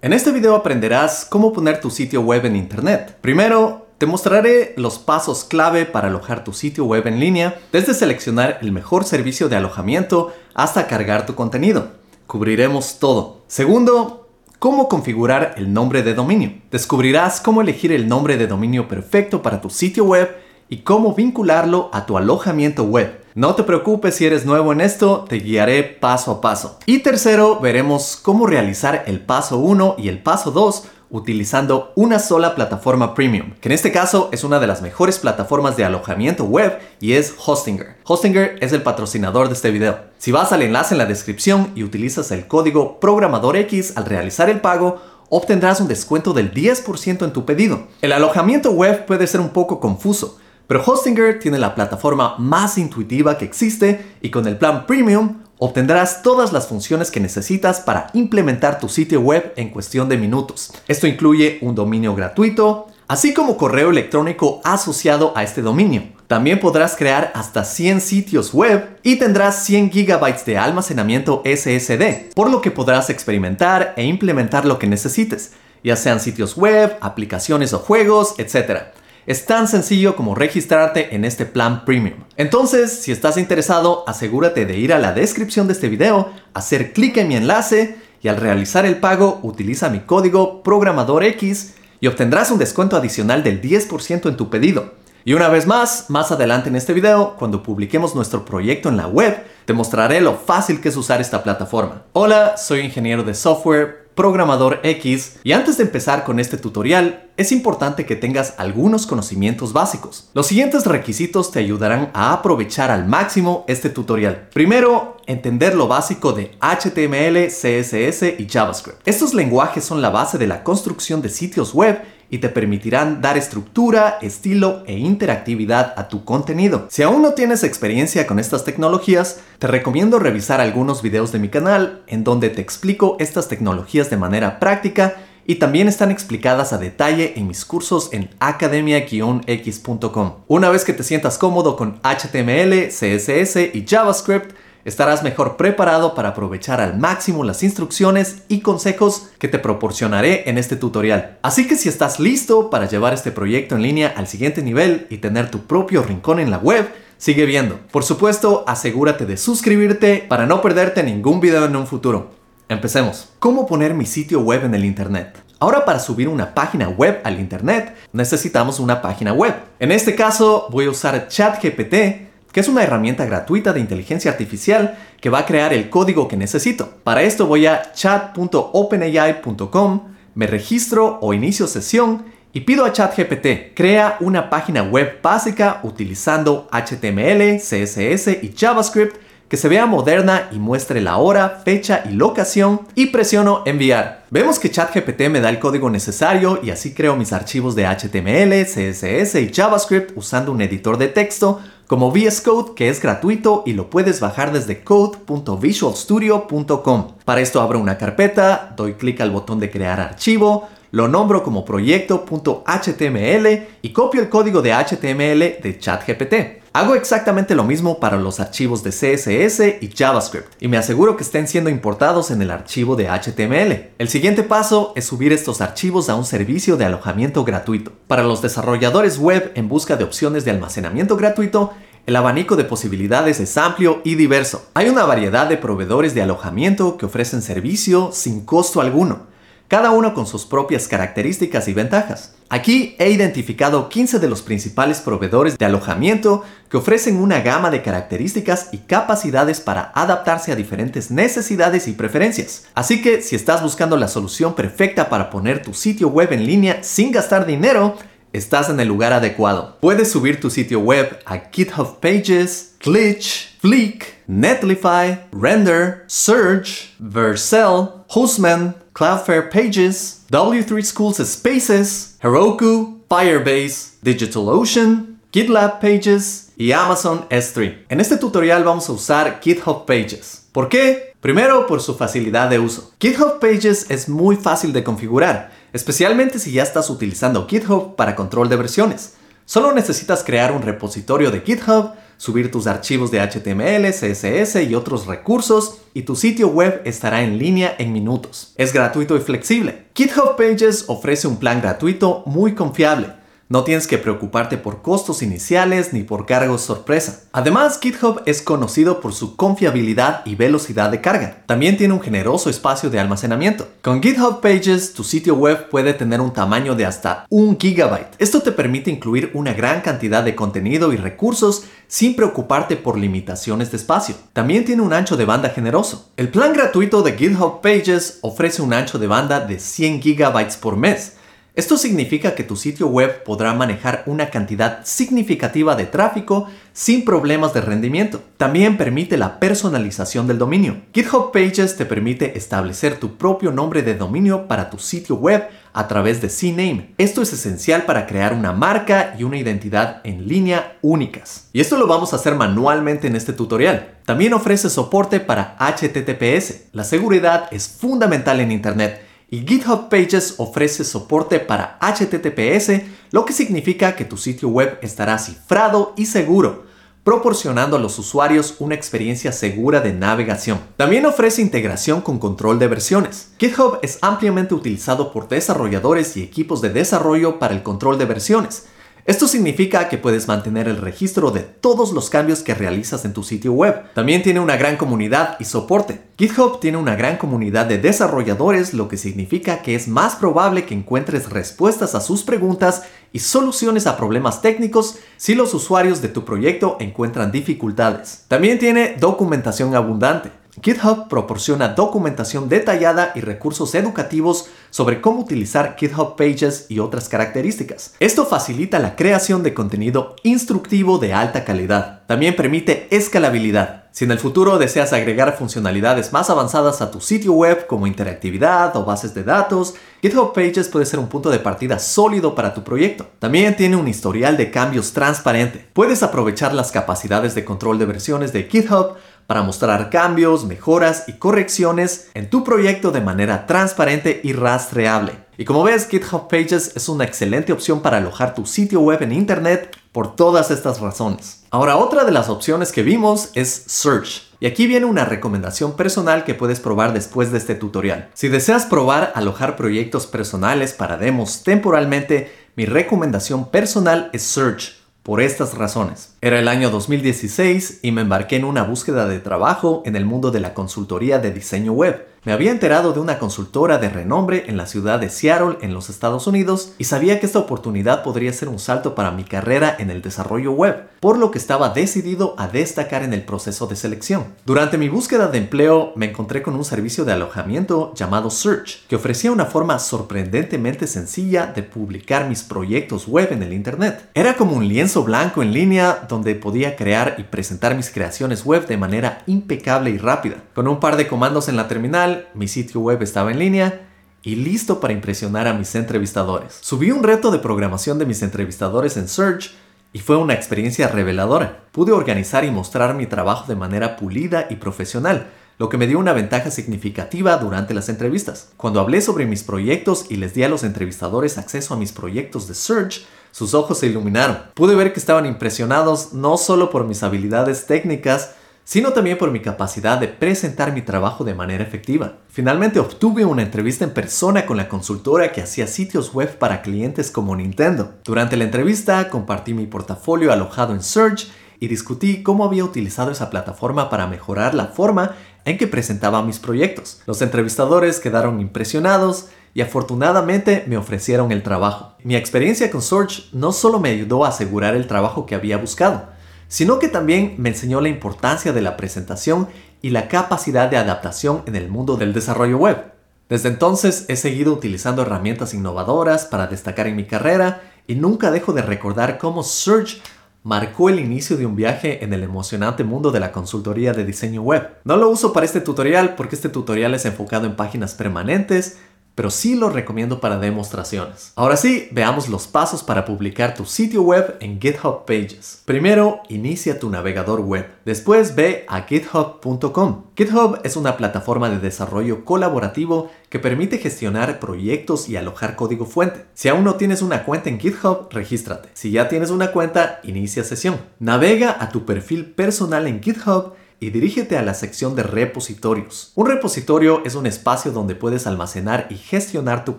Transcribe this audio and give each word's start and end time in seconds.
En 0.00 0.12
este 0.12 0.30
video 0.30 0.54
aprenderás 0.54 1.26
cómo 1.28 1.52
poner 1.52 1.80
tu 1.80 1.90
sitio 1.90 2.20
web 2.20 2.46
en 2.46 2.54
Internet. 2.54 3.18
Primero, 3.20 3.88
te 3.98 4.06
mostraré 4.06 4.72
los 4.76 5.00
pasos 5.00 5.42
clave 5.42 5.86
para 5.86 6.06
alojar 6.06 6.44
tu 6.44 6.52
sitio 6.52 6.84
web 6.84 7.08
en 7.08 7.18
línea, 7.18 7.58
desde 7.72 7.94
seleccionar 7.94 8.60
el 8.62 8.70
mejor 8.70 9.02
servicio 9.02 9.48
de 9.48 9.56
alojamiento 9.56 10.32
hasta 10.54 10.86
cargar 10.86 11.26
tu 11.26 11.34
contenido. 11.34 11.88
Cubriremos 12.28 13.00
todo. 13.00 13.42
Segundo, 13.48 14.28
cómo 14.60 14.88
configurar 14.88 15.54
el 15.56 15.72
nombre 15.72 16.04
de 16.04 16.14
dominio. 16.14 16.52
Descubrirás 16.70 17.40
cómo 17.40 17.60
elegir 17.60 17.90
el 17.90 18.06
nombre 18.06 18.36
de 18.36 18.46
dominio 18.46 18.86
perfecto 18.86 19.42
para 19.42 19.60
tu 19.60 19.68
sitio 19.68 20.04
web 20.04 20.32
y 20.68 20.82
cómo 20.82 21.16
vincularlo 21.16 21.90
a 21.92 22.06
tu 22.06 22.16
alojamiento 22.16 22.84
web. 22.84 23.20
No 23.38 23.54
te 23.54 23.62
preocupes 23.62 24.16
si 24.16 24.26
eres 24.26 24.44
nuevo 24.44 24.72
en 24.72 24.80
esto, 24.80 25.24
te 25.28 25.36
guiaré 25.36 25.84
paso 25.84 26.32
a 26.32 26.40
paso. 26.40 26.80
Y 26.86 26.98
tercero, 27.04 27.60
veremos 27.60 28.18
cómo 28.20 28.48
realizar 28.48 29.04
el 29.06 29.20
paso 29.20 29.58
1 29.58 29.94
y 29.96 30.08
el 30.08 30.20
paso 30.20 30.50
2 30.50 30.88
utilizando 31.10 31.92
una 31.94 32.18
sola 32.18 32.56
plataforma 32.56 33.14
premium, 33.14 33.52
que 33.60 33.68
en 33.68 33.74
este 33.74 33.92
caso 33.92 34.28
es 34.32 34.42
una 34.42 34.58
de 34.58 34.66
las 34.66 34.82
mejores 34.82 35.20
plataformas 35.20 35.76
de 35.76 35.84
alojamiento 35.84 36.46
web 36.46 36.80
y 37.00 37.12
es 37.12 37.32
Hostinger. 37.46 37.98
Hostinger 38.02 38.58
es 38.60 38.72
el 38.72 38.82
patrocinador 38.82 39.46
de 39.46 39.54
este 39.54 39.70
video. 39.70 40.00
Si 40.18 40.32
vas 40.32 40.50
al 40.50 40.62
enlace 40.62 40.94
en 40.94 40.98
la 40.98 41.06
descripción 41.06 41.70
y 41.76 41.84
utilizas 41.84 42.32
el 42.32 42.48
código 42.48 42.98
PROGRAMADORX 42.98 43.96
al 43.96 44.06
realizar 44.06 44.50
el 44.50 44.60
pago, 44.60 45.00
obtendrás 45.28 45.80
un 45.80 45.86
descuento 45.86 46.32
del 46.32 46.52
10% 46.52 47.24
en 47.24 47.32
tu 47.32 47.44
pedido. 47.44 47.86
El 48.02 48.10
alojamiento 48.10 48.72
web 48.72 49.06
puede 49.06 49.28
ser 49.28 49.40
un 49.40 49.50
poco 49.50 49.78
confuso, 49.78 50.38
pero 50.68 50.82
Hostinger 50.84 51.40
tiene 51.40 51.58
la 51.58 51.74
plataforma 51.74 52.36
más 52.38 52.78
intuitiva 52.78 53.36
que 53.36 53.46
existe 53.46 54.14
y 54.20 54.30
con 54.30 54.46
el 54.46 54.58
plan 54.58 54.86
Premium 54.86 55.38
obtendrás 55.58 56.22
todas 56.22 56.52
las 56.52 56.68
funciones 56.68 57.10
que 57.10 57.20
necesitas 57.20 57.80
para 57.80 58.10
implementar 58.12 58.78
tu 58.78 58.88
sitio 58.88 59.20
web 59.20 59.52
en 59.56 59.70
cuestión 59.70 60.08
de 60.08 60.18
minutos. 60.18 60.72
Esto 60.86 61.06
incluye 61.06 61.58
un 61.62 61.74
dominio 61.74 62.14
gratuito, 62.14 62.86
así 63.08 63.32
como 63.34 63.56
correo 63.56 63.90
electrónico 63.90 64.60
asociado 64.62 65.32
a 65.34 65.42
este 65.42 65.62
dominio. 65.62 66.02
También 66.26 66.60
podrás 66.60 66.94
crear 66.94 67.32
hasta 67.34 67.64
100 67.64 68.02
sitios 68.02 68.52
web 68.52 68.98
y 69.02 69.16
tendrás 69.16 69.64
100 69.64 69.90
GB 69.90 70.44
de 70.44 70.58
almacenamiento 70.58 71.42
SSD, 71.46 72.34
por 72.34 72.50
lo 72.50 72.60
que 72.60 72.70
podrás 72.70 73.08
experimentar 73.08 73.94
e 73.96 74.04
implementar 74.04 74.66
lo 74.66 74.78
que 74.78 74.86
necesites, 74.86 75.52
ya 75.82 75.96
sean 75.96 76.20
sitios 76.20 76.56
web, 76.58 76.98
aplicaciones 77.00 77.72
o 77.72 77.78
juegos, 77.78 78.34
etc. 78.36 78.92
Es 79.28 79.44
tan 79.44 79.68
sencillo 79.68 80.16
como 80.16 80.34
registrarte 80.34 81.14
en 81.14 81.26
este 81.26 81.44
plan 81.44 81.84
premium. 81.84 82.20
Entonces, 82.38 82.90
si 83.02 83.12
estás 83.12 83.36
interesado, 83.36 84.02
asegúrate 84.06 84.64
de 84.64 84.78
ir 84.78 84.90
a 84.94 84.98
la 84.98 85.12
descripción 85.12 85.66
de 85.66 85.74
este 85.74 85.90
video, 85.90 86.30
hacer 86.54 86.94
clic 86.94 87.18
en 87.18 87.28
mi 87.28 87.36
enlace 87.36 87.98
y 88.22 88.28
al 88.28 88.38
realizar 88.38 88.86
el 88.86 88.96
pago 88.96 89.38
utiliza 89.42 89.90
mi 89.90 90.00
código 90.00 90.62
PROGRAMADORX 90.62 91.74
y 92.00 92.06
obtendrás 92.06 92.50
un 92.50 92.58
descuento 92.58 92.96
adicional 92.96 93.42
del 93.42 93.60
10% 93.60 94.30
en 94.30 94.36
tu 94.38 94.48
pedido. 94.48 94.94
Y 95.26 95.34
una 95.34 95.50
vez 95.50 95.66
más, 95.66 96.06
más 96.08 96.32
adelante 96.32 96.70
en 96.70 96.76
este 96.76 96.94
video, 96.94 97.36
cuando 97.38 97.62
publiquemos 97.62 98.14
nuestro 98.14 98.46
proyecto 98.46 98.88
en 98.88 98.96
la 98.96 99.08
web, 99.08 99.44
te 99.66 99.74
mostraré 99.74 100.22
lo 100.22 100.36
fácil 100.36 100.80
que 100.80 100.88
es 100.88 100.96
usar 100.96 101.20
esta 101.20 101.42
plataforma. 101.42 102.04
Hola, 102.14 102.56
soy 102.56 102.80
ingeniero 102.80 103.22
de 103.24 103.34
software 103.34 104.07
programador 104.18 104.80
X 104.82 105.36
y 105.44 105.52
antes 105.52 105.76
de 105.78 105.84
empezar 105.84 106.24
con 106.24 106.40
este 106.40 106.56
tutorial 106.56 107.30
es 107.36 107.52
importante 107.52 108.04
que 108.04 108.16
tengas 108.16 108.54
algunos 108.58 109.06
conocimientos 109.06 109.72
básicos. 109.72 110.28
Los 110.34 110.48
siguientes 110.48 110.86
requisitos 110.86 111.52
te 111.52 111.60
ayudarán 111.60 112.10
a 112.14 112.32
aprovechar 112.32 112.90
al 112.90 113.06
máximo 113.06 113.64
este 113.68 113.90
tutorial. 113.90 114.48
Primero, 114.52 115.18
entender 115.26 115.76
lo 115.76 115.86
básico 115.86 116.32
de 116.32 116.50
HTML, 116.60 117.46
CSS 117.46 118.40
y 118.40 118.48
JavaScript. 118.48 119.06
Estos 119.06 119.34
lenguajes 119.34 119.84
son 119.84 120.02
la 120.02 120.10
base 120.10 120.36
de 120.36 120.48
la 120.48 120.64
construcción 120.64 121.22
de 121.22 121.28
sitios 121.28 121.72
web 121.72 122.02
y 122.30 122.38
te 122.38 122.48
permitirán 122.48 123.20
dar 123.20 123.36
estructura, 123.36 124.18
estilo 124.22 124.82
e 124.86 124.98
interactividad 124.98 125.94
a 125.96 126.08
tu 126.08 126.24
contenido. 126.24 126.86
Si 126.90 127.02
aún 127.02 127.22
no 127.22 127.32
tienes 127.32 127.64
experiencia 127.64 128.26
con 128.26 128.38
estas 128.38 128.64
tecnologías, 128.64 129.40
te 129.58 129.66
recomiendo 129.66 130.18
revisar 130.18 130.60
algunos 130.60 131.02
videos 131.02 131.32
de 131.32 131.38
mi 131.38 131.48
canal 131.48 132.02
en 132.06 132.24
donde 132.24 132.50
te 132.50 132.60
explico 132.60 133.16
estas 133.18 133.48
tecnologías 133.48 134.10
de 134.10 134.16
manera 134.16 134.58
práctica 134.58 135.16
y 135.48 135.54
también 135.54 135.88
están 135.88 136.10
explicadas 136.10 136.74
a 136.74 136.78
detalle 136.78 137.32
en 137.36 137.46
mis 137.46 137.64
cursos 137.64 138.10
en 138.12 138.28
academia-x.com. 138.38 140.32
Una 140.46 140.68
vez 140.68 140.84
que 140.84 140.92
te 140.92 141.02
sientas 141.02 141.38
cómodo 141.38 141.74
con 141.74 141.98
HTML, 142.02 142.88
CSS 142.88 143.74
y 143.74 143.86
JavaScript, 143.88 144.54
estarás 144.88 145.22
mejor 145.22 145.56
preparado 145.56 146.14
para 146.14 146.30
aprovechar 146.30 146.80
al 146.80 146.98
máximo 146.98 147.44
las 147.44 147.62
instrucciones 147.62 148.42
y 148.48 148.60
consejos 148.60 149.28
que 149.38 149.48
te 149.48 149.58
proporcionaré 149.58 150.48
en 150.48 150.58
este 150.58 150.76
tutorial. 150.76 151.38
Así 151.42 151.68
que 151.68 151.76
si 151.76 151.88
estás 151.88 152.18
listo 152.18 152.70
para 152.70 152.88
llevar 152.88 153.12
este 153.12 153.30
proyecto 153.30 153.76
en 153.76 153.82
línea 153.82 154.14
al 154.16 154.26
siguiente 154.26 154.62
nivel 154.62 155.06
y 155.10 155.18
tener 155.18 155.50
tu 155.50 155.66
propio 155.66 156.02
rincón 156.02 156.40
en 156.40 156.50
la 156.50 156.58
web, 156.58 156.88
sigue 157.18 157.44
viendo. 157.44 157.78
Por 157.90 158.02
supuesto, 158.02 158.64
asegúrate 158.66 159.26
de 159.26 159.36
suscribirte 159.36 160.24
para 160.28 160.46
no 160.46 160.62
perderte 160.62 161.02
ningún 161.02 161.40
video 161.40 161.66
en 161.66 161.76
un 161.76 161.86
futuro. 161.86 162.30
Empecemos. 162.68 163.30
¿Cómo 163.38 163.66
poner 163.66 163.94
mi 163.94 164.06
sitio 164.06 164.40
web 164.40 164.64
en 164.64 164.74
el 164.74 164.84
Internet? 164.84 165.42
Ahora 165.60 165.84
para 165.84 165.98
subir 165.98 166.28
una 166.28 166.54
página 166.54 166.88
web 166.88 167.20
al 167.24 167.40
Internet 167.40 167.94
necesitamos 168.12 168.78
una 168.78 169.02
página 169.02 169.32
web. 169.32 169.54
En 169.80 169.90
este 169.90 170.14
caso 170.14 170.68
voy 170.70 170.86
a 170.86 170.90
usar 170.90 171.26
ChatGPT 171.28 172.27
que 172.52 172.60
es 172.60 172.68
una 172.68 172.82
herramienta 172.82 173.24
gratuita 173.26 173.72
de 173.72 173.80
inteligencia 173.80 174.30
artificial 174.30 174.98
que 175.20 175.30
va 175.30 175.40
a 175.40 175.46
crear 175.46 175.72
el 175.72 175.90
código 175.90 176.28
que 176.28 176.36
necesito. 176.36 176.90
Para 177.04 177.22
esto 177.22 177.46
voy 177.46 177.66
a 177.66 177.92
chat.openai.com, 177.92 180.02
me 180.34 180.46
registro 180.46 181.18
o 181.20 181.34
inicio 181.34 181.66
sesión 181.66 182.26
y 182.52 182.60
pido 182.60 182.84
a 182.84 182.92
ChatGPT, 182.92 183.74
crea 183.74 184.18
una 184.20 184.50
página 184.50 184.82
web 184.82 185.20
básica 185.22 185.80
utilizando 185.82 186.68
HTML, 186.72 187.58
CSS 187.58 188.42
y 188.42 188.54
JavaScript 188.56 189.16
que 189.48 189.56
se 189.56 189.68
vea 189.68 189.86
moderna 189.86 190.48
y 190.52 190.58
muestre 190.58 191.00
la 191.00 191.16
hora, 191.16 191.62
fecha 191.64 192.04
y 192.08 192.12
locación 192.12 192.82
y 192.94 193.06
presiono 193.06 193.62
enviar. 193.64 194.26
Vemos 194.30 194.58
que 194.58 194.70
ChatGPT 194.70 195.28
me 195.30 195.40
da 195.40 195.48
el 195.48 195.58
código 195.58 195.88
necesario 195.88 196.60
y 196.62 196.70
así 196.70 196.92
creo 196.92 197.16
mis 197.16 197.32
archivos 197.32 197.74
de 197.74 197.86
HTML, 197.86 198.66
CSS 198.66 199.36
y 199.36 199.50
JavaScript 199.52 200.12
usando 200.16 200.52
un 200.52 200.60
editor 200.60 200.98
de 200.98 201.08
texto 201.08 201.60
como 201.88 202.12
VS 202.12 202.42
Code 202.42 202.74
que 202.76 202.90
es 202.90 203.02
gratuito 203.02 203.64
y 203.66 203.72
lo 203.72 203.90
puedes 203.90 204.20
bajar 204.20 204.52
desde 204.52 204.84
code.visualstudio.com. 204.84 207.08
Para 207.24 207.40
esto 207.40 207.60
abro 207.60 207.80
una 207.80 207.98
carpeta, 207.98 208.72
doy 208.76 208.94
clic 208.94 209.20
al 209.20 209.32
botón 209.32 209.58
de 209.58 209.70
crear 209.70 209.98
archivo, 209.98 210.68
lo 210.90 211.08
nombro 211.08 211.42
como 211.42 211.64
proyecto.html 211.64 213.46
y 213.82 213.92
copio 213.92 214.20
el 214.20 214.28
código 214.28 214.62
de 214.62 214.72
HTML 214.72 215.62
de 215.62 215.76
ChatGPT. 215.78 216.34
Hago 216.72 216.94
exactamente 216.94 217.54
lo 217.54 217.64
mismo 217.64 217.98
para 217.98 218.18
los 218.18 218.40
archivos 218.40 218.82
de 218.84 218.90
CSS 218.90 219.82
y 219.82 219.90
JavaScript 219.94 220.46
y 220.60 220.68
me 220.68 220.76
aseguro 220.76 221.16
que 221.16 221.24
estén 221.24 221.48
siendo 221.48 221.70
importados 221.70 222.30
en 222.30 222.42
el 222.42 222.50
archivo 222.50 222.94
de 222.94 223.08
HTML. 223.08 223.90
El 223.98 224.08
siguiente 224.08 224.42
paso 224.42 224.92
es 224.94 225.06
subir 225.06 225.32
estos 225.32 225.60
archivos 225.60 226.08
a 226.08 226.14
un 226.14 226.24
servicio 226.24 226.76
de 226.76 226.84
alojamiento 226.84 227.44
gratuito. 227.44 227.92
Para 228.06 228.22
los 228.22 228.42
desarrolladores 228.42 229.18
web 229.18 229.50
en 229.54 229.68
busca 229.68 229.96
de 229.96 230.04
opciones 230.04 230.44
de 230.44 230.52
almacenamiento 230.52 231.16
gratuito, 231.16 231.72
el 232.06 232.16
abanico 232.16 232.54
de 232.54 232.64
posibilidades 232.64 233.40
es 233.40 233.56
amplio 233.56 234.00
y 234.04 234.14
diverso. 234.14 234.66
Hay 234.74 234.88
una 234.88 235.04
variedad 235.04 235.46
de 235.46 235.56
proveedores 235.56 236.14
de 236.14 236.22
alojamiento 236.22 236.96
que 236.96 237.06
ofrecen 237.06 237.42
servicio 237.42 238.10
sin 238.12 238.44
costo 238.44 238.80
alguno 238.80 239.26
cada 239.68 239.90
uno 239.90 240.14
con 240.14 240.26
sus 240.26 240.46
propias 240.46 240.88
características 240.88 241.68
y 241.68 241.74
ventajas. 241.74 242.34
Aquí 242.48 242.96
he 242.98 243.10
identificado 243.10 243.90
15 243.90 244.18
de 244.18 244.28
los 244.28 244.40
principales 244.40 245.00
proveedores 245.00 245.58
de 245.58 245.66
alojamiento 245.66 246.42
que 246.70 246.78
ofrecen 246.78 247.18
una 247.18 247.40
gama 247.40 247.70
de 247.70 247.82
características 247.82 248.70
y 248.72 248.78
capacidades 248.78 249.60
para 249.60 249.92
adaptarse 249.94 250.50
a 250.50 250.56
diferentes 250.56 251.10
necesidades 251.10 251.86
y 251.86 251.92
preferencias. 251.92 252.66
Así 252.74 253.02
que 253.02 253.20
si 253.20 253.36
estás 253.36 253.62
buscando 253.62 253.98
la 253.98 254.08
solución 254.08 254.54
perfecta 254.54 255.10
para 255.10 255.28
poner 255.28 255.62
tu 255.62 255.74
sitio 255.74 256.08
web 256.08 256.32
en 256.32 256.46
línea 256.46 256.82
sin 256.82 257.12
gastar 257.12 257.44
dinero, 257.44 257.96
estás 258.32 258.70
en 258.70 258.80
el 258.80 258.88
lugar 258.88 259.12
adecuado. 259.12 259.76
Puedes 259.80 260.10
subir 260.10 260.40
tu 260.40 260.48
sitio 260.48 260.80
web 260.80 261.18
a 261.26 261.50
GitHub 261.52 262.00
Pages, 262.00 262.76
Glitch, 262.82 263.58
Fleek, 263.60 264.22
Netlify, 264.26 265.26
Render, 265.32 266.04
Surge, 266.06 266.94
Vercel, 266.98 267.90
Hostman, 268.08 268.74
Cloudflare 268.98 269.48
Pages, 269.48 270.22
W3 270.28 270.82
Schools 270.82 271.18
Spaces, 271.18 272.16
Heroku, 272.20 272.98
Firebase, 273.08 273.92
DigitalOcean, 274.02 275.20
GitLab 275.32 275.78
Pages 275.78 276.50
y 276.56 276.72
Amazon 276.72 277.24
S3. 277.28 277.84
En 277.90 278.00
este 278.00 278.16
tutorial 278.16 278.64
vamos 278.64 278.88
a 278.88 278.92
usar 278.92 279.38
GitHub 279.40 279.86
Pages. 279.86 280.48
¿Por 280.50 280.68
qué? 280.68 281.14
Primero, 281.20 281.68
por 281.68 281.80
su 281.80 281.94
facilidad 281.94 282.50
de 282.50 282.58
uso. 282.58 282.90
GitHub 282.98 283.38
Pages 283.38 283.88
es 283.88 284.08
muy 284.08 284.34
fácil 284.34 284.72
de 284.72 284.82
configurar, 284.82 285.52
especialmente 285.72 286.40
si 286.40 286.50
ya 286.50 286.64
estás 286.64 286.90
utilizando 286.90 287.46
GitHub 287.46 287.94
para 287.94 288.16
control 288.16 288.48
de 288.48 288.56
versiones. 288.56 289.14
Solo 289.44 289.70
necesitas 289.70 290.24
crear 290.24 290.50
un 290.50 290.62
repositorio 290.62 291.30
de 291.30 291.42
GitHub, 291.42 291.92
subir 292.18 292.50
tus 292.50 292.66
archivos 292.66 293.10
de 293.10 293.20
HTML, 293.20 293.90
CSS 293.90 294.56
y 294.68 294.74
otros 294.74 295.06
recursos 295.06 295.78
y 295.94 296.02
tu 296.02 296.14
sitio 296.14 296.48
web 296.48 296.82
estará 296.84 297.22
en 297.22 297.38
línea 297.38 297.74
en 297.78 297.94
minutos. 297.94 298.52
Es 298.56 298.74
gratuito 298.74 299.16
y 299.16 299.20
flexible. 299.20 299.86
GitHub 299.94 300.36
Pages 300.36 300.84
ofrece 300.88 301.26
un 301.26 301.38
plan 301.38 301.62
gratuito 301.62 302.22
muy 302.26 302.54
confiable 302.54 303.17
no 303.48 303.64
tienes 303.64 303.86
que 303.86 303.98
preocuparte 303.98 304.58
por 304.58 304.82
costos 304.82 305.22
iniciales 305.22 305.92
ni 305.92 306.02
por 306.02 306.26
cargos 306.26 306.60
sorpresa. 306.60 307.24
Además, 307.32 307.78
GitHub 307.80 308.20
es 308.26 308.42
conocido 308.42 309.00
por 309.00 309.14
su 309.14 309.36
confiabilidad 309.36 310.22
y 310.26 310.34
velocidad 310.34 310.90
de 310.90 311.00
carga. 311.00 311.42
También 311.46 311.78
tiene 311.78 311.94
un 311.94 312.00
generoso 312.00 312.50
espacio 312.50 312.90
de 312.90 313.00
almacenamiento. 313.00 313.68
Con 313.82 314.02
GitHub 314.02 314.40
Pages, 314.40 314.92
tu 314.92 315.02
sitio 315.02 315.34
web 315.34 315.68
puede 315.70 315.94
tener 315.94 316.20
un 316.20 316.32
tamaño 316.32 316.74
de 316.74 316.84
hasta 316.84 317.24
un 317.30 317.58
gigabyte. 317.58 318.16
Esto 318.18 318.42
te 318.42 318.52
permite 318.52 318.90
incluir 318.90 319.30
una 319.32 319.54
gran 319.54 319.80
cantidad 319.80 320.22
de 320.22 320.34
contenido 320.34 320.92
y 320.92 320.96
recursos 320.96 321.64
sin 321.86 322.16
preocuparte 322.16 322.76
por 322.76 322.98
limitaciones 322.98 323.70
de 323.70 323.78
espacio. 323.78 324.14
También 324.34 324.66
tiene 324.66 324.82
un 324.82 324.92
ancho 324.92 325.16
de 325.16 325.24
banda 325.24 325.48
generoso. 325.48 326.10
El 326.18 326.28
plan 326.28 326.52
gratuito 326.52 327.02
de 327.02 327.16
GitHub 327.16 327.62
Pages 327.62 328.18
ofrece 328.20 328.60
un 328.60 328.74
ancho 328.74 328.98
de 328.98 329.06
banda 329.06 329.40
de 329.40 329.58
100 329.58 330.02
gigabytes 330.02 330.58
por 330.58 330.76
mes 330.76 331.14
esto 331.58 331.76
significa 331.76 332.36
que 332.36 332.44
tu 332.44 332.54
sitio 332.54 332.86
web 332.86 333.24
podrá 333.24 333.52
manejar 333.52 334.04
una 334.06 334.30
cantidad 334.30 334.84
significativa 334.84 335.74
de 335.74 335.86
tráfico 335.86 336.46
sin 336.72 337.04
problemas 337.04 337.52
de 337.52 337.60
rendimiento. 337.60 338.22
También 338.36 338.76
permite 338.76 339.16
la 339.16 339.40
personalización 339.40 340.28
del 340.28 340.38
dominio. 340.38 340.76
GitHub 340.94 341.32
Pages 341.32 341.76
te 341.76 341.84
permite 341.84 342.38
establecer 342.38 343.00
tu 343.00 343.16
propio 343.16 343.50
nombre 343.50 343.82
de 343.82 343.96
dominio 343.96 344.46
para 344.46 344.70
tu 344.70 344.78
sitio 344.78 345.16
web 345.16 345.48
a 345.72 345.88
través 345.88 346.22
de 346.22 346.28
CNAME. 346.28 346.94
Esto 346.96 347.22
es 347.22 347.32
esencial 347.32 347.82
para 347.82 348.06
crear 348.06 348.34
una 348.34 348.52
marca 348.52 349.16
y 349.18 349.24
una 349.24 349.38
identidad 349.38 350.00
en 350.04 350.28
línea 350.28 350.76
únicas. 350.80 351.48
Y 351.52 351.60
esto 351.60 351.76
lo 351.76 351.88
vamos 351.88 352.12
a 352.12 352.16
hacer 352.16 352.36
manualmente 352.36 353.08
en 353.08 353.16
este 353.16 353.32
tutorial. 353.32 353.96
También 354.04 354.32
ofrece 354.32 354.70
soporte 354.70 355.18
para 355.18 355.56
HTTPS. 355.58 356.68
La 356.70 356.84
seguridad 356.84 357.48
es 357.50 357.66
fundamental 357.66 358.38
en 358.38 358.52
Internet 358.52 359.07
y 359.30 359.46
GitHub 359.46 359.88
Pages 359.90 360.36
ofrece 360.38 360.84
soporte 360.84 361.38
para 361.38 361.78
HTTPS, 361.80 362.82
lo 363.10 363.24
que 363.24 363.34
significa 363.34 363.94
que 363.94 364.06
tu 364.06 364.16
sitio 364.16 364.48
web 364.48 364.78
estará 364.80 365.18
cifrado 365.18 365.92
y 365.96 366.06
seguro, 366.06 366.64
proporcionando 367.04 367.76
a 367.76 367.78
los 367.78 367.98
usuarios 367.98 368.56
una 368.58 368.74
experiencia 368.74 369.32
segura 369.32 369.80
de 369.80 369.92
navegación. 369.92 370.60
También 370.76 371.04
ofrece 371.04 371.42
integración 371.42 372.00
con 372.00 372.18
control 372.18 372.58
de 372.58 372.68
versiones. 372.68 373.32
GitHub 373.38 373.78
es 373.82 373.98
ampliamente 374.00 374.54
utilizado 374.54 375.12
por 375.12 375.28
desarrolladores 375.28 376.16
y 376.16 376.22
equipos 376.22 376.62
de 376.62 376.70
desarrollo 376.70 377.38
para 377.38 377.54
el 377.54 377.62
control 377.62 377.98
de 377.98 378.06
versiones, 378.06 378.66
esto 379.08 379.26
significa 379.26 379.88
que 379.88 379.96
puedes 379.96 380.28
mantener 380.28 380.68
el 380.68 380.76
registro 380.76 381.30
de 381.30 381.40
todos 381.40 381.92
los 381.92 382.10
cambios 382.10 382.42
que 382.42 382.52
realizas 382.52 383.06
en 383.06 383.14
tu 383.14 383.22
sitio 383.22 383.54
web. 383.54 383.90
También 383.94 384.22
tiene 384.22 384.38
una 384.38 384.58
gran 384.58 384.76
comunidad 384.76 385.36
y 385.40 385.46
soporte. 385.46 386.02
GitHub 386.18 386.60
tiene 386.60 386.76
una 386.76 386.94
gran 386.94 387.16
comunidad 387.16 387.64
de 387.64 387.78
desarrolladores, 387.78 388.74
lo 388.74 388.86
que 388.86 388.98
significa 388.98 389.62
que 389.62 389.74
es 389.74 389.88
más 389.88 390.16
probable 390.16 390.66
que 390.66 390.74
encuentres 390.74 391.30
respuestas 391.30 391.94
a 391.94 392.02
sus 392.02 392.22
preguntas 392.22 392.82
y 393.10 393.20
soluciones 393.20 393.86
a 393.86 393.96
problemas 393.96 394.42
técnicos 394.42 394.98
si 395.16 395.34
los 395.34 395.54
usuarios 395.54 396.02
de 396.02 396.08
tu 396.08 396.26
proyecto 396.26 396.76
encuentran 396.78 397.32
dificultades. 397.32 398.26
También 398.28 398.58
tiene 398.58 398.96
documentación 399.00 399.74
abundante. 399.74 400.32
GitHub 400.62 401.08
proporciona 401.08 401.68
documentación 401.68 402.48
detallada 402.48 403.12
y 403.14 403.20
recursos 403.20 403.74
educativos 403.74 404.48
sobre 404.70 405.00
cómo 405.00 405.20
utilizar 405.20 405.76
GitHub 405.78 406.16
Pages 406.16 406.66
y 406.68 406.78
otras 406.78 407.08
características. 407.08 407.94
Esto 408.00 408.26
facilita 408.26 408.78
la 408.78 408.96
creación 408.96 409.42
de 409.42 409.54
contenido 409.54 410.16
instructivo 410.22 410.98
de 410.98 411.14
alta 411.14 411.44
calidad. 411.44 412.02
También 412.06 412.36
permite 412.36 412.88
escalabilidad. 412.90 413.84
Si 413.90 414.04
en 414.04 414.12
el 414.12 414.18
futuro 414.18 414.58
deseas 414.58 414.92
agregar 414.92 415.36
funcionalidades 415.36 416.12
más 416.12 416.30
avanzadas 416.30 416.80
a 416.80 416.90
tu 416.90 417.00
sitio 417.00 417.32
web 417.32 417.66
como 417.66 417.86
interactividad 417.86 418.76
o 418.76 418.84
bases 418.84 419.12
de 419.12 419.24
datos, 419.24 419.74
GitHub 420.02 420.32
Pages 420.32 420.68
puede 420.68 420.86
ser 420.86 421.00
un 421.00 421.08
punto 421.08 421.30
de 421.30 421.40
partida 421.40 421.78
sólido 421.80 422.34
para 422.34 422.54
tu 422.54 422.62
proyecto. 422.62 423.08
También 423.18 423.56
tiene 423.56 423.74
un 423.74 423.88
historial 423.88 424.36
de 424.36 424.52
cambios 424.52 424.92
transparente. 424.92 425.68
Puedes 425.72 426.04
aprovechar 426.04 426.54
las 426.54 426.70
capacidades 426.70 427.34
de 427.34 427.44
control 427.44 427.78
de 427.78 427.86
versiones 427.86 428.32
de 428.32 428.44
GitHub 428.44 428.94
para 429.28 429.42
mostrar 429.42 429.90
cambios, 429.90 430.46
mejoras 430.46 431.04
y 431.06 431.12
correcciones 431.18 432.08
en 432.14 432.30
tu 432.30 432.42
proyecto 432.44 432.92
de 432.92 433.02
manera 433.02 433.44
transparente 433.44 434.22
y 434.24 434.32
rastreable. 434.32 435.12
Y 435.36 435.44
como 435.44 435.62
ves, 435.64 435.86
GitHub 435.86 436.28
Pages 436.28 436.72
es 436.74 436.88
una 436.88 437.04
excelente 437.04 437.52
opción 437.52 437.82
para 437.82 437.98
alojar 437.98 438.34
tu 438.34 438.46
sitio 438.46 438.80
web 438.80 439.02
en 439.02 439.12
Internet 439.12 439.76
por 439.92 440.16
todas 440.16 440.50
estas 440.50 440.80
razones. 440.80 441.44
Ahora, 441.50 441.76
otra 441.76 442.06
de 442.06 442.10
las 442.10 442.30
opciones 442.30 442.72
que 442.72 442.82
vimos 442.82 443.28
es 443.34 443.64
Search. 443.66 444.22
Y 444.40 444.46
aquí 444.46 444.66
viene 444.66 444.86
una 444.86 445.04
recomendación 445.04 445.76
personal 445.76 446.24
que 446.24 446.32
puedes 446.32 446.58
probar 446.58 446.94
después 446.94 447.30
de 447.30 447.36
este 447.36 447.54
tutorial. 447.54 448.08
Si 448.14 448.28
deseas 448.28 448.64
probar 448.64 449.12
alojar 449.14 449.56
proyectos 449.56 450.06
personales 450.06 450.72
para 450.72 450.96
demos 450.96 451.42
temporalmente, 451.42 452.32
mi 452.56 452.64
recomendación 452.64 453.50
personal 453.50 454.08
es 454.14 454.22
Search 454.22 454.77
por 455.08 455.22
estas 455.22 455.56
razones. 455.56 456.12
Era 456.20 456.38
el 456.38 456.48
año 456.48 456.68
2016 456.68 457.78
y 457.80 457.92
me 457.92 458.02
embarqué 458.02 458.36
en 458.36 458.44
una 458.44 458.62
búsqueda 458.62 459.08
de 459.08 459.20
trabajo 459.20 459.82
en 459.86 459.96
el 459.96 460.04
mundo 460.04 460.30
de 460.30 460.40
la 460.40 460.52
consultoría 460.52 461.18
de 461.18 461.30
diseño 461.30 461.72
web. 461.72 462.07
Me 462.24 462.32
había 462.32 462.50
enterado 462.50 462.92
de 462.92 462.98
una 462.98 463.20
consultora 463.20 463.78
de 463.78 463.88
renombre 463.88 464.44
en 464.48 464.56
la 464.56 464.66
ciudad 464.66 464.98
de 464.98 465.08
Seattle, 465.08 465.58
en 465.60 465.72
los 465.72 465.88
Estados 465.88 466.26
Unidos, 466.26 466.72
y 466.76 466.84
sabía 466.84 467.20
que 467.20 467.26
esta 467.26 467.38
oportunidad 467.38 468.02
podría 468.02 468.32
ser 468.32 468.48
un 468.48 468.58
salto 468.58 468.96
para 468.96 469.12
mi 469.12 469.22
carrera 469.22 469.76
en 469.78 469.90
el 469.90 470.02
desarrollo 470.02 470.50
web, 470.50 470.88
por 470.98 471.16
lo 471.16 471.30
que 471.30 471.38
estaba 471.38 471.68
decidido 471.68 472.34
a 472.36 472.48
destacar 472.48 473.04
en 473.04 473.12
el 473.12 473.24
proceso 473.24 473.68
de 473.68 473.76
selección. 473.76 474.24
Durante 474.44 474.78
mi 474.78 474.88
búsqueda 474.88 475.28
de 475.28 475.38
empleo 475.38 475.92
me 475.94 476.06
encontré 476.06 476.42
con 476.42 476.56
un 476.56 476.64
servicio 476.64 477.04
de 477.04 477.12
alojamiento 477.12 477.94
llamado 477.94 478.30
Search, 478.30 478.86
que 478.88 478.96
ofrecía 478.96 479.30
una 479.30 479.46
forma 479.46 479.78
sorprendentemente 479.78 480.88
sencilla 480.88 481.46
de 481.46 481.62
publicar 481.62 482.28
mis 482.28 482.42
proyectos 482.42 483.06
web 483.06 483.32
en 483.32 483.44
el 483.44 483.52
Internet. 483.52 484.10
Era 484.14 484.34
como 484.34 484.56
un 484.56 484.66
lienzo 484.66 485.04
blanco 485.04 485.40
en 485.40 485.52
línea 485.52 486.06
donde 486.08 486.34
podía 486.34 486.74
crear 486.74 487.14
y 487.18 487.22
presentar 487.22 487.76
mis 487.76 487.90
creaciones 487.90 488.44
web 488.44 488.66
de 488.66 488.76
manera 488.76 489.22
impecable 489.26 489.90
y 489.90 489.98
rápida. 489.98 490.42
Con 490.54 490.66
un 490.66 490.80
par 490.80 490.96
de 490.96 491.06
comandos 491.06 491.48
en 491.48 491.56
la 491.56 491.68
terminal, 491.68 492.07
mi 492.34 492.48
sitio 492.48 492.80
web 492.80 493.02
estaba 493.02 493.30
en 493.30 493.38
línea 493.38 493.88
y 494.22 494.36
listo 494.36 494.80
para 494.80 494.92
impresionar 494.92 495.46
a 495.46 495.54
mis 495.54 495.74
entrevistadores. 495.74 496.58
Subí 496.60 496.90
un 496.90 497.02
reto 497.02 497.30
de 497.30 497.38
programación 497.38 497.98
de 497.98 498.06
mis 498.06 498.22
entrevistadores 498.22 498.96
en 498.96 499.08
Search 499.08 499.52
y 499.92 500.00
fue 500.00 500.16
una 500.16 500.34
experiencia 500.34 500.88
reveladora. 500.88 501.64
Pude 501.72 501.92
organizar 501.92 502.44
y 502.44 502.50
mostrar 502.50 502.94
mi 502.94 503.06
trabajo 503.06 503.46
de 503.48 503.56
manera 503.56 503.96
pulida 503.96 504.46
y 504.50 504.56
profesional, 504.56 505.28
lo 505.58 505.68
que 505.68 505.78
me 505.78 505.86
dio 505.86 505.98
una 505.98 506.12
ventaja 506.12 506.50
significativa 506.50 507.36
durante 507.36 507.74
las 507.74 507.88
entrevistas. 507.88 508.50
Cuando 508.56 508.80
hablé 508.80 509.00
sobre 509.00 509.26
mis 509.26 509.42
proyectos 509.42 510.06
y 510.08 510.16
les 510.16 510.34
di 510.34 510.42
a 510.42 510.48
los 510.48 510.62
entrevistadores 510.62 511.38
acceso 511.38 511.74
a 511.74 511.76
mis 511.76 511.92
proyectos 511.92 512.46
de 512.46 512.54
Search, 512.54 513.06
sus 513.32 513.54
ojos 513.54 513.78
se 513.78 513.86
iluminaron. 513.86 514.38
Pude 514.54 514.74
ver 514.74 514.92
que 514.92 515.00
estaban 515.00 515.26
impresionados 515.26 516.12
no 516.12 516.36
solo 516.36 516.70
por 516.70 516.86
mis 516.86 517.02
habilidades 517.02 517.66
técnicas, 517.66 518.34
sino 518.68 518.92
también 518.92 519.16
por 519.16 519.30
mi 519.30 519.40
capacidad 519.40 519.96
de 519.96 520.08
presentar 520.08 520.74
mi 520.74 520.82
trabajo 520.82 521.24
de 521.24 521.32
manera 521.32 521.64
efectiva. 521.64 522.18
Finalmente 522.28 522.78
obtuve 522.78 523.24
una 523.24 523.40
entrevista 523.40 523.86
en 523.86 523.94
persona 523.94 524.44
con 524.44 524.58
la 524.58 524.68
consultora 524.68 525.32
que 525.32 525.40
hacía 525.40 525.66
sitios 525.66 526.12
web 526.12 526.36
para 526.36 526.60
clientes 526.60 527.10
como 527.10 527.34
Nintendo. 527.34 527.94
Durante 528.04 528.36
la 528.36 528.44
entrevista 528.44 529.08
compartí 529.08 529.54
mi 529.54 529.64
portafolio 529.64 530.34
alojado 530.34 530.74
en 530.74 530.82
Search 530.82 531.28
y 531.58 531.68
discutí 531.68 532.22
cómo 532.22 532.44
había 532.44 532.62
utilizado 532.62 533.10
esa 533.10 533.30
plataforma 533.30 533.88
para 533.88 534.06
mejorar 534.06 534.52
la 534.52 534.66
forma 534.66 535.16
en 535.46 535.56
que 535.56 535.66
presentaba 535.66 536.22
mis 536.22 536.38
proyectos. 536.38 537.00
Los 537.06 537.22
entrevistadores 537.22 538.00
quedaron 538.00 538.38
impresionados 538.38 539.30
y 539.54 539.62
afortunadamente 539.62 540.64
me 540.66 540.76
ofrecieron 540.76 541.32
el 541.32 541.42
trabajo. 541.42 541.96
Mi 542.04 542.16
experiencia 542.16 542.70
con 542.70 542.82
Search 542.82 543.32
no 543.32 543.52
solo 543.52 543.80
me 543.80 543.88
ayudó 543.88 544.26
a 544.26 544.28
asegurar 544.28 544.76
el 544.76 544.86
trabajo 544.86 545.24
que 545.24 545.34
había 545.34 545.56
buscado, 545.56 546.17
sino 546.48 546.78
que 546.78 546.88
también 546.88 547.34
me 547.38 547.50
enseñó 547.50 547.80
la 547.80 547.88
importancia 547.88 548.52
de 548.52 548.62
la 548.62 548.76
presentación 548.76 549.48
y 549.80 549.90
la 549.90 550.08
capacidad 550.08 550.68
de 550.68 550.76
adaptación 550.76 551.42
en 551.46 551.54
el 551.54 551.68
mundo 551.68 551.96
del 551.96 552.12
desarrollo 552.12 552.58
web. 552.58 552.92
Desde 553.28 553.50
entonces 553.50 554.06
he 554.08 554.16
seguido 554.16 554.52
utilizando 554.52 555.02
herramientas 555.02 555.52
innovadoras 555.52 556.24
para 556.24 556.46
destacar 556.46 556.86
en 556.86 556.96
mi 556.96 557.04
carrera 557.04 557.60
y 557.86 557.94
nunca 557.94 558.30
dejo 558.30 558.52
de 558.52 558.62
recordar 558.62 559.18
cómo 559.18 559.42
Search 559.42 560.00
marcó 560.42 560.88
el 560.88 560.98
inicio 560.98 561.36
de 561.36 561.44
un 561.44 561.56
viaje 561.56 562.02
en 562.02 562.14
el 562.14 562.22
emocionante 562.22 562.84
mundo 562.84 563.10
de 563.10 563.20
la 563.20 563.32
consultoría 563.32 563.92
de 563.92 564.06
diseño 564.06 564.40
web. 564.40 564.68
No 564.84 564.96
lo 564.96 565.10
uso 565.10 565.34
para 565.34 565.44
este 565.44 565.60
tutorial 565.60 566.14
porque 566.14 566.36
este 566.36 566.48
tutorial 566.48 566.94
es 566.94 567.04
enfocado 567.04 567.46
en 567.46 567.54
páginas 567.54 567.94
permanentes, 567.94 568.78
pero 569.18 569.32
sí 569.32 569.56
lo 569.56 569.68
recomiendo 569.68 570.20
para 570.20 570.38
demostraciones. 570.38 571.32
Ahora 571.34 571.56
sí, 571.56 571.88
veamos 571.90 572.28
los 572.28 572.46
pasos 572.46 572.84
para 572.84 573.04
publicar 573.04 573.52
tu 573.52 573.64
sitio 573.64 574.02
web 574.02 574.36
en 574.38 574.60
GitHub 574.60 575.06
Pages. 575.06 575.60
Primero, 575.64 576.20
inicia 576.28 576.78
tu 576.78 576.88
navegador 576.88 577.40
web. 577.40 577.66
Después 577.84 578.36
ve 578.36 578.64
a 578.68 578.82
github.com. 578.82 580.04
GitHub 580.16 580.60
es 580.62 580.76
una 580.76 580.96
plataforma 580.96 581.50
de 581.50 581.58
desarrollo 581.58 582.24
colaborativo 582.24 583.10
que 583.28 583.40
permite 583.40 583.78
gestionar 583.78 584.38
proyectos 584.38 585.08
y 585.08 585.16
alojar 585.16 585.56
código 585.56 585.84
fuente. 585.84 586.26
Si 586.34 586.48
aún 586.48 586.62
no 586.62 586.76
tienes 586.76 587.02
una 587.02 587.24
cuenta 587.24 587.48
en 587.48 587.58
GitHub, 587.58 588.06
regístrate. 588.12 588.68
Si 588.74 588.92
ya 588.92 589.08
tienes 589.08 589.30
una 589.30 589.50
cuenta, 589.50 589.98
inicia 590.04 590.44
sesión. 590.44 590.76
Navega 591.00 591.56
a 591.58 591.70
tu 591.70 591.84
perfil 591.84 592.24
personal 592.24 592.86
en 592.86 593.02
GitHub 593.02 593.54
y 593.80 593.90
dirígete 593.90 594.36
a 594.36 594.42
la 594.42 594.54
sección 594.54 594.94
de 594.94 595.02
repositorios. 595.02 596.12
Un 596.14 596.26
repositorio 596.26 597.02
es 597.04 597.14
un 597.14 597.26
espacio 597.26 597.72
donde 597.72 597.94
puedes 597.94 598.26
almacenar 598.26 598.86
y 598.90 598.96
gestionar 598.96 599.64
tu 599.64 599.78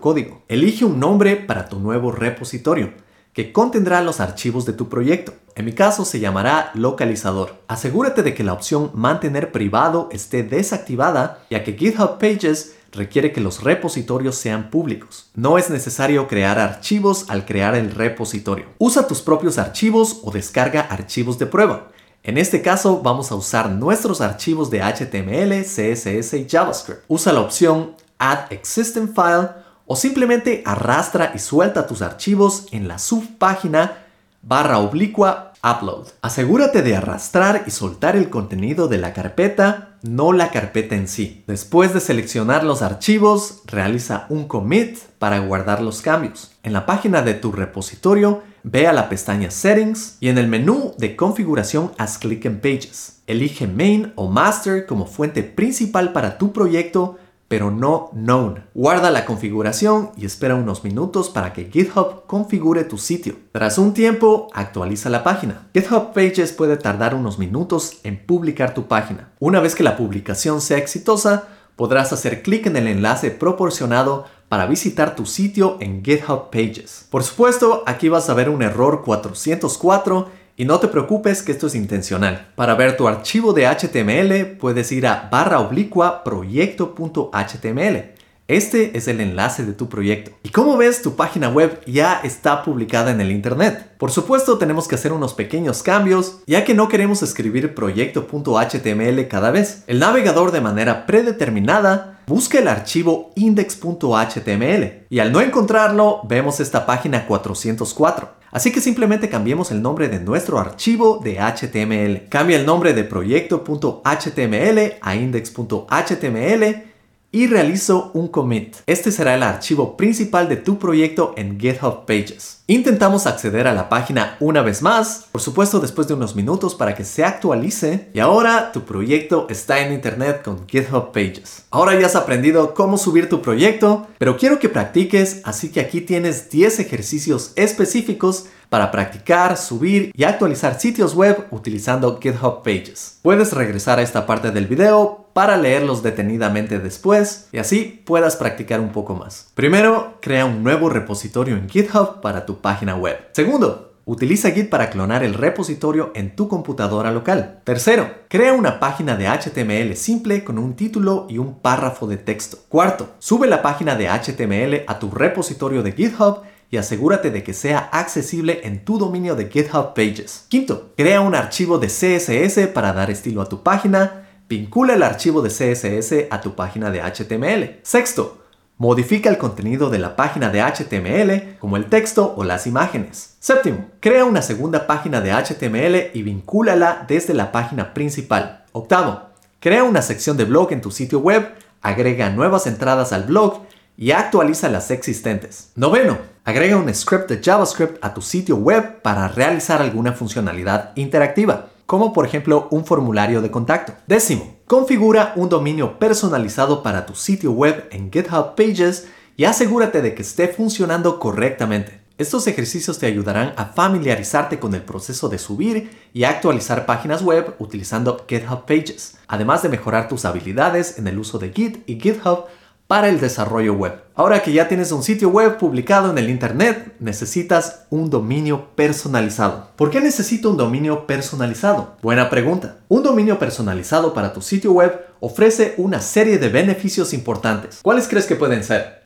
código. 0.00 0.42
Elige 0.48 0.84
un 0.84 1.00
nombre 1.00 1.36
para 1.36 1.68
tu 1.68 1.78
nuevo 1.78 2.12
repositorio 2.12 2.92
que 3.32 3.52
contendrá 3.52 4.02
los 4.02 4.20
archivos 4.20 4.66
de 4.66 4.72
tu 4.72 4.88
proyecto. 4.88 5.34
En 5.54 5.64
mi 5.64 5.72
caso 5.72 6.04
se 6.04 6.20
llamará 6.20 6.72
localizador. 6.74 7.62
Asegúrate 7.68 8.22
de 8.22 8.34
que 8.34 8.44
la 8.44 8.52
opción 8.52 8.90
mantener 8.94 9.52
privado 9.52 10.08
esté 10.10 10.42
desactivada, 10.42 11.44
ya 11.50 11.62
que 11.62 11.74
GitHub 11.74 12.18
Pages 12.18 12.74
requiere 12.92 13.32
que 13.32 13.40
los 13.40 13.62
repositorios 13.62 14.34
sean 14.34 14.70
públicos. 14.70 15.30
No 15.34 15.58
es 15.58 15.70
necesario 15.70 16.26
crear 16.26 16.58
archivos 16.58 17.26
al 17.28 17.44
crear 17.44 17.76
el 17.76 17.92
repositorio. 17.92 18.66
Usa 18.78 19.06
tus 19.06 19.20
propios 19.20 19.58
archivos 19.58 20.20
o 20.24 20.32
descarga 20.32 20.80
archivos 20.80 21.38
de 21.38 21.46
prueba. 21.46 21.88
En 22.22 22.36
este 22.36 22.60
caso 22.60 23.00
vamos 23.00 23.32
a 23.32 23.34
usar 23.34 23.70
nuestros 23.70 24.20
archivos 24.20 24.70
de 24.70 24.82
HTML, 24.82 25.62
CSS 25.62 26.34
y 26.34 26.46
JavaScript. 26.46 27.04
Usa 27.08 27.32
la 27.32 27.40
opción 27.40 27.96
Add 28.18 28.52
Existing 28.52 29.14
File 29.14 29.48
o 29.86 29.96
simplemente 29.96 30.62
arrastra 30.66 31.32
y 31.34 31.38
suelta 31.38 31.86
tus 31.86 32.02
archivos 32.02 32.66
en 32.72 32.88
la 32.88 32.98
subpágina 32.98 34.04
barra 34.42 34.80
oblicua 34.80 35.54
Upload. 35.64 36.08
Asegúrate 36.20 36.82
de 36.82 36.96
arrastrar 36.96 37.64
y 37.66 37.70
soltar 37.70 38.16
el 38.16 38.28
contenido 38.28 38.86
de 38.86 38.98
la 38.98 39.14
carpeta, 39.14 39.89
no 40.02 40.32
la 40.32 40.50
carpeta 40.50 40.94
en 40.94 41.08
sí. 41.08 41.42
Después 41.46 41.92
de 41.94 42.00
seleccionar 42.00 42.64
los 42.64 42.82
archivos, 42.82 43.62
realiza 43.66 44.26
un 44.28 44.48
commit 44.48 44.98
para 45.18 45.38
guardar 45.40 45.82
los 45.82 46.02
cambios. 46.02 46.52
En 46.62 46.72
la 46.72 46.86
página 46.86 47.22
de 47.22 47.34
tu 47.34 47.52
repositorio, 47.52 48.42
ve 48.62 48.86
a 48.86 48.92
la 48.92 49.08
pestaña 49.08 49.50
Settings 49.50 50.16
y 50.20 50.28
en 50.28 50.38
el 50.38 50.48
menú 50.48 50.94
de 50.98 51.16
configuración 51.16 51.92
haz 51.98 52.18
clic 52.18 52.44
en 52.44 52.60
Pages. 52.60 53.22
Elige 53.26 53.66
Main 53.66 54.12
o 54.16 54.28
Master 54.28 54.86
como 54.86 55.06
fuente 55.06 55.42
principal 55.42 56.12
para 56.12 56.38
tu 56.38 56.52
proyecto 56.52 57.18
pero 57.50 57.72
no 57.72 58.10
known. 58.12 58.62
Guarda 58.74 59.10
la 59.10 59.24
configuración 59.24 60.12
y 60.16 60.24
espera 60.24 60.54
unos 60.54 60.84
minutos 60.84 61.30
para 61.30 61.52
que 61.52 61.64
GitHub 61.64 62.24
configure 62.28 62.84
tu 62.84 62.96
sitio. 62.96 63.34
Tras 63.50 63.76
un 63.76 63.92
tiempo, 63.92 64.46
actualiza 64.52 65.10
la 65.10 65.24
página. 65.24 65.66
GitHub 65.74 66.12
Pages 66.12 66.52
puede 66.52 66.76
tardar 66.76 67.12
unos 67.12 67.40
minutos 67.40 67.98
en 68.04 68.24
publicar 68.24 68.72
tu 68.72 68.86
página. 68.86 69.32
Una 69.40 69.58
vez 69.58 69.74
que 69.74 69.82
la 69.82 69.96
publicación 69.96 70.60
sea 70.60 70.78
exitosa, 70.78 71.48
podrás 71.74 72.12
hacer 72.12 72.42
clic 72.42 72.66
en 72.66 72.76
el 72.76 72.86
enlace 72.86 73.32
proporcionado 73.32 74.26
para 74.48 74.66
visitar 74.66 75.16
tu 75.16 75.26
sitio 75.26 75.76
en 75.80 76.04
GitHub 76.04 76.50
Pages. 76.50 77.08
Por 77.10 77.24
supuesto, 77.24 77.82
aquí 77.84 78.08
vas 78.08 78.30
a 78.30 78.34
ver 78.34 78.48
un 78.48 78.62
error 78.62 79.02
404 79.04 80.28
y 80.60 80.66
no 80.66 80.78
te 80.78 80.88
preocupes 80.88 81.42
que 81.42 81.52
esto 81.52 81.68
es 81.68 81.74
intencional. 81.74 82.48
Para 82.54 82.74
ver 82.74 82.94
tu 82.94 83.08
archivo 83.08 83.54
de 83.54 83.66
HTML 83.66 84.58
puedes 84.58 84.92
ir 84.92 85.06
a 85.06 85.30
barra 85.32 85.58
oblicua 85.58 86.22
proyecto.html. 86.22 88.10
Este 88.46 88.98
es 88.98 89.08
el 89.08 89.22
enlace 89.22 89.64
de 89.64 89.72
tu 89.72 89.88
proyecto. 89.88 90.32
Y 90.42 90.50
como 90.50 90.76
ves, 90.76 91.00
tu 91.00 91.16
página 91.16 91.48
web 91.48 91.80
ya 91.86 92.20
está 92.22 92.62
publicada 92.62 93.10
en 93.10 93.22
el 93.22 93.30
Internet. 93.30 93.92
Por 93.96 94.10
supuesto, 94.10 94.58
tenemos 94.58 94.86
que 94.86 94.96
hacer 94.96 95.14
unos 95.14 95.32
pequeños 95.32 95.82
cambios, 95.82 96.40
ya 96.46 96.62
que 96.62 96.74
no 96.74 96.88
queremos 96.88 97.22
escribir 97.22 97.74
proyecto.html 97.74 99.28
cada 99.28 99.50
vez. 99.50 99.84
El 99.86 99.98
navegador 99.98 100.52
de 100.52 100.60
manera 100.60 101.06
predeterminada 101.06 102.20
busca 102.26 102.58
el 102.58 102.68
archivo 102.68 103.32
index.html 103.34 105.06
y 105.08 105.20
al 105.20 105.32
no 105.32 105.40
encontrarlo, 105.40 106.20
vemos 106.28 106.60
esta 106.60 106.84
página 106.84 107.26
404. 107.26 108.39
Así 108.50 108.72
que 108.72 108.80
simplemente 108.80 109.28
cambiemos 109.28 109.70
el 109.70 109.80
nombre 109.80 110.08
de 110.08 110.20
nuestro 110.20 110.58
archivo 110.58 111.20
de 111.22 111.38
HTML. 111.38 112.28
Cambia 112.28 112.58
el 112.58 112.66
nombre 112.66 112.94
de 112.94 113.04
proyecto.html 113.04 114.94
a 115.00 115.16
index.html 115.16 116.89
y 117.32 117.46
realizo 117.46 118.10
un 118.14 118.28
commit. 118.28 118.76
Este 118.86 119.12
será 119.12 119.34
el 119.34 119.42
archivo 119.42 119.96
principal 119.96 120.48
de 120.48 120.56
tu 120.56 120.78
proyecto 120.78 121.34
en 121.36 121.58
GitHub 121.60 122.04
Pages. 122.06 122.62
Intentamos 122.66 123.26
acceder 123.26 123.66
a 123.66 123.72
la 123.72 123.88
página 123.88 124.36
una 124.40 124.62
vez 124.62 124.82
más, 124.82 125.26
por 125.32 125.40
supuesto 125.40 125.80
después 125.80 126.08
de 126.08 126.14
unos 126.14 126.36
minutos 126.36 126.74
para 126.74 126.94
que 126.94 127.04
se 127.04 127.24
actualice 127.24 128.10
y 128.14 128.20
ahora 128.20 128.72
tu 128.72 128.82
proyecto 128.82 129.46
está 129.50 129.80
en 129.80 129.92
internet 129.92 130.42
con 130.44 130.66
GitHub 130.68 131.12
Pages. 131.12 131.64
Ahora 131.70 131.98
ya 131.98 132.06
has 132.06 132.16
aprendido 132.16 132.74
cómo 132.74 132.98
subir 132.98 133.28
tu 133.28 133.42
proyecto, 133.42 134.06
pero 134.18 134.36
quiero 134.36 134.58
que 134.58 134.68
practiques, 134.68 135.40
así 135.44 135.70
que 135.70 135.80
aquí 135.80 136.00
tienes 136.00 136.50
10 136.50 136.80
ejercicios 136.80 137.52
específicos 137.56 138.46
para 138.68 138.92
practicar, 138.92 139.56
subir 139.56 140.12
y 140.14 140.22
actualizar 140.22 140.80
sitios 140.80 141.14
web 141.14 141.46
utilizando 141.50 142.20
GitHub 142.20 142.62
Pages. 142.62 143.18
Puedes 143.22 143.52
regresar 143.52 143.98
a 143.98 144.02
esta 144.02 144.26
parte 144.26 144.52
del 144.52 144.66
video 144.66 145.29
para 145.40 145.56
leerlos 145.56 146.02
detenidamente 146.02 146.78
después 146.80 147.48
y 147.50 147.56
así 147.56 148.02
puedas 148.04 148.36
practicar 148.36 148.78
un 148.78 148.92
poco 148.92 149.14
más. 149.14 149.50
Primero, 149.54 150.18
crea 150.20 150.44
un 150.44 150.62
nuevo 150.62 150.90
repositorio 150.90 151.56
en 151.56 151.66
GitHub 151.66 152.20
para 152.20 152.44
tu 152.44 152.60
página 152.60 152.94
web. 152.94 153.16
Segundo, 153.32 153.94
Utiliza 154.04 154.50
Git 154.50 154.68
para 154.68 154.90
clonar 154.90 155.24
el 155.24 155.32
repositorio 155.32 156.12
en 156.14 156.36
tu 156.36 156.46
computadora 156.46 157.10
local. 157.10 157.62
Tercero, 157.64 158.10
crea 158.28 158.52
una 158.52 158.80
página 158.80 159.16
de 159.16 159.28
HTML 159.28 159.96
simple 159.96 160.44
con 160.44 160.58
un 160.58 160.76
título 160.76 161.26
y 161.30 161.38
un 161.38 161.60
párrafo 161.60 162.06
de 162.06 162.18
texto. 162.18 162.58
Cuarto, 162.68 163.14
sube 163.18 163.46
la 163.46 163.62
página 163.62 163.96
de 163.96 164.08
HTML 164.10 164.84
a 164.86 164.98
tu 164.98 165.10
repositorio 165.10 165.82
de 165.82 165.92
GitHub 165.92 166.42
y 166.70 166.76
asegúrate 166.76 167.30
de 167.30 167.42
que 167.42 167.54
sea 167.54 167.88
accesible 167.92 168.60
en 168.64 168.84
tu 168.84 168.98
dominio 168.98 169.36
de 169.36 169.48
GitHub 169.48 169.94
Pages. 169.94 170.44
Quinto, 170.48 170.90
crea 170.98 171.22
un 171.22 171.34
archivo 171.34 171.78
de 171.78 171.86
CSS 171.86 172.66
para 172.74 172.92
dar 172.92 173.10
estilo 173.10 173.40
a 173.40 173.48
tu 173.48 173.62
página. 173.62 174.19
Vincula 174.50 174.94
el 174.94 175.04
archivo 175.04 175.42
de 175.42 175.48
CSS 175.48 176.26
a 176.28 176.40
tu 176.40 176.56
página 176.56 176.90
de 176.90 177.00
HTML. 177.00 177.78
Sexto, 177.84 178.38
modifica 178.78 179.30
el 179.30 179.38
contenido 179.38 179.90
de 179.90 180.00
la 180.00 180.16
página 180.16 180.50
de 180.50 180.60
HTML 180.60 181.56
como 181.60 181.76
el 181.76 181.84
texto 181.84 182.34
o 182.36 182.42
las 182.42 182.66
imágenes. 182.66 183.36
Séptimo, 183.38 183.86
crea 184.00 184.24
una 184.24 184.42
segunda 184.42 184.88
página 184.88 185.20
de 185.20 185.30
HTML 185.30 186.10
y 186.18 186.24
vincúlala 186.24 187.04
desde 187.06 187.32
la 187.32 187.52
página 187.52 187.94
principal. 187.94 188.64
Octavo, 188.72 189.28
crea 189.60 189.84
una 189.84 190.02
sección 190.02 190.36
de 190.36 190.46
blog 190.46 190.72
en 190.72 190.80
tu 190.80 190.90
sitio 190.90 191.20
web, 191.20 191.54
agrega 191.80 192.28
nuevas 192.30 192.66
entradas 192.66 193.12
al 193.12 193.22
blog 193.22 193.60
y 193.96 194.10
actualiza 194.10 194.68
las 194.68 194.90
existentes. 194.90 195.70
Noveno, 195.76 196.18
agrega 196.44 196.76
un 196.76 196.92
script 196.92 197.30
de 197.30 197.40
JavaScript 197.40 198.04
a 198.04 198.14
tu 198.14 198.20
sitio 198.20 198.56
web 198.56 199.00
para 199.02 199.28
realizar 199.28 199.80
alguna 199.80 200.12
funcionalidad 200.12 200.90
interactiva, 200.96 201.69
como 201.90 202.12
por 202.12 202.24
ejemplo 202.24 202.68
un 202.70 202.84
formulario 202.84 203.42
de 203.42 203.50
contacto. 203.50 203.94
Décimo, 204.06 204.58
configura 204.68 205.32
un 205.34 205.48
dominio 205.48 205.98
personalizado 205.98 206.84
para 206.84 207.04
tu 207.04 207.16
sitio 207.16 207.50
web 207.50 207.88
en 207.90 208.12
GitHub 208.12 208.54
Pages 208.54 209.08
y 209.36 209.42
asegúrate 209.42 210.00
de 210.00 210.14
que 210.14 210.22
esté 210.22 210.46
funcionando 210.46 211.18
correctamente. 211.18 212.00
Estos 212.16 212.46
ejercicios 212.46 213.00
te 213.00 213.06
ayudarán 213.06 213.54
a 213.56 213.64
familiarizarte 213.64 214.60
con 214.60 214.72
el 214.76 214.82
proceso 214.82 215.28
de 215.28 215.38
subir 215.38 215.90
y 216.12 216.22
actualizar 216.22 216.86
páginas 216.86 217.22
web 217.22 217.56
utilizando 217.58 218.24
GitHub 218.28 218.66
Pages, 218.66 219.18
además 219.26 219.64
de 219.64 219.70
mejorar 219.70 220.06
tus 220.06 220.24
habilidades 220.24 220.96
en 220.96 221.08
el 221.08 221.18
uso 221.18 221.40
de 221.40 221.50
Git 221.50 221.82
y 221.88 221.98
GitHub 221.98 222.44
para 222.90 223.08
el 223.08 223.20
desarrollo 223.20 223.74
web. 223.74 224.02
Ahora 224.16 224.42
que 224.42 224.52
ya 224.52 224.66
tienes 224.66 224.90
un 224.90 225.04
sitio 225.04 225.28
web 225.28 225.58
publicado 225.58 226.10
en 226.10 226.18
el 226.18 226.28
Internet, 226.28 226.96
necesitas 226.98 227.86
un 227.88 228.10
dominio 228.10 228.66
personalizado. 228.74 229.68
¿Por 229.76 229.92
qué 229.92 230.00
necesito 230.00 230.50
un 230.50 230.56
dominio 230.56 231.06
personalizado? 231.06 231.94
Buena 232.02 232.28
pregunta. 232.28 232.78
Un 232.88 233.04
dominio 233.04 233.38
personalizado 233.38 234.12
para 234.12 234.32
tu 234.32 234.42
sitio 234.42 234.72
web 234.72 235.06
ofrece 235.20 235.74
una 235.76 236.00
serie 236.00 236.38
de 236.38 236.48
beneficios 236.48 237.12
importantes. 237.12 237.78
¿Cuáles 237.80 238.08
crees 238.08 238.26
que 238.26 238.34
pueden 238.34 238.64
ser? 238.64 239.00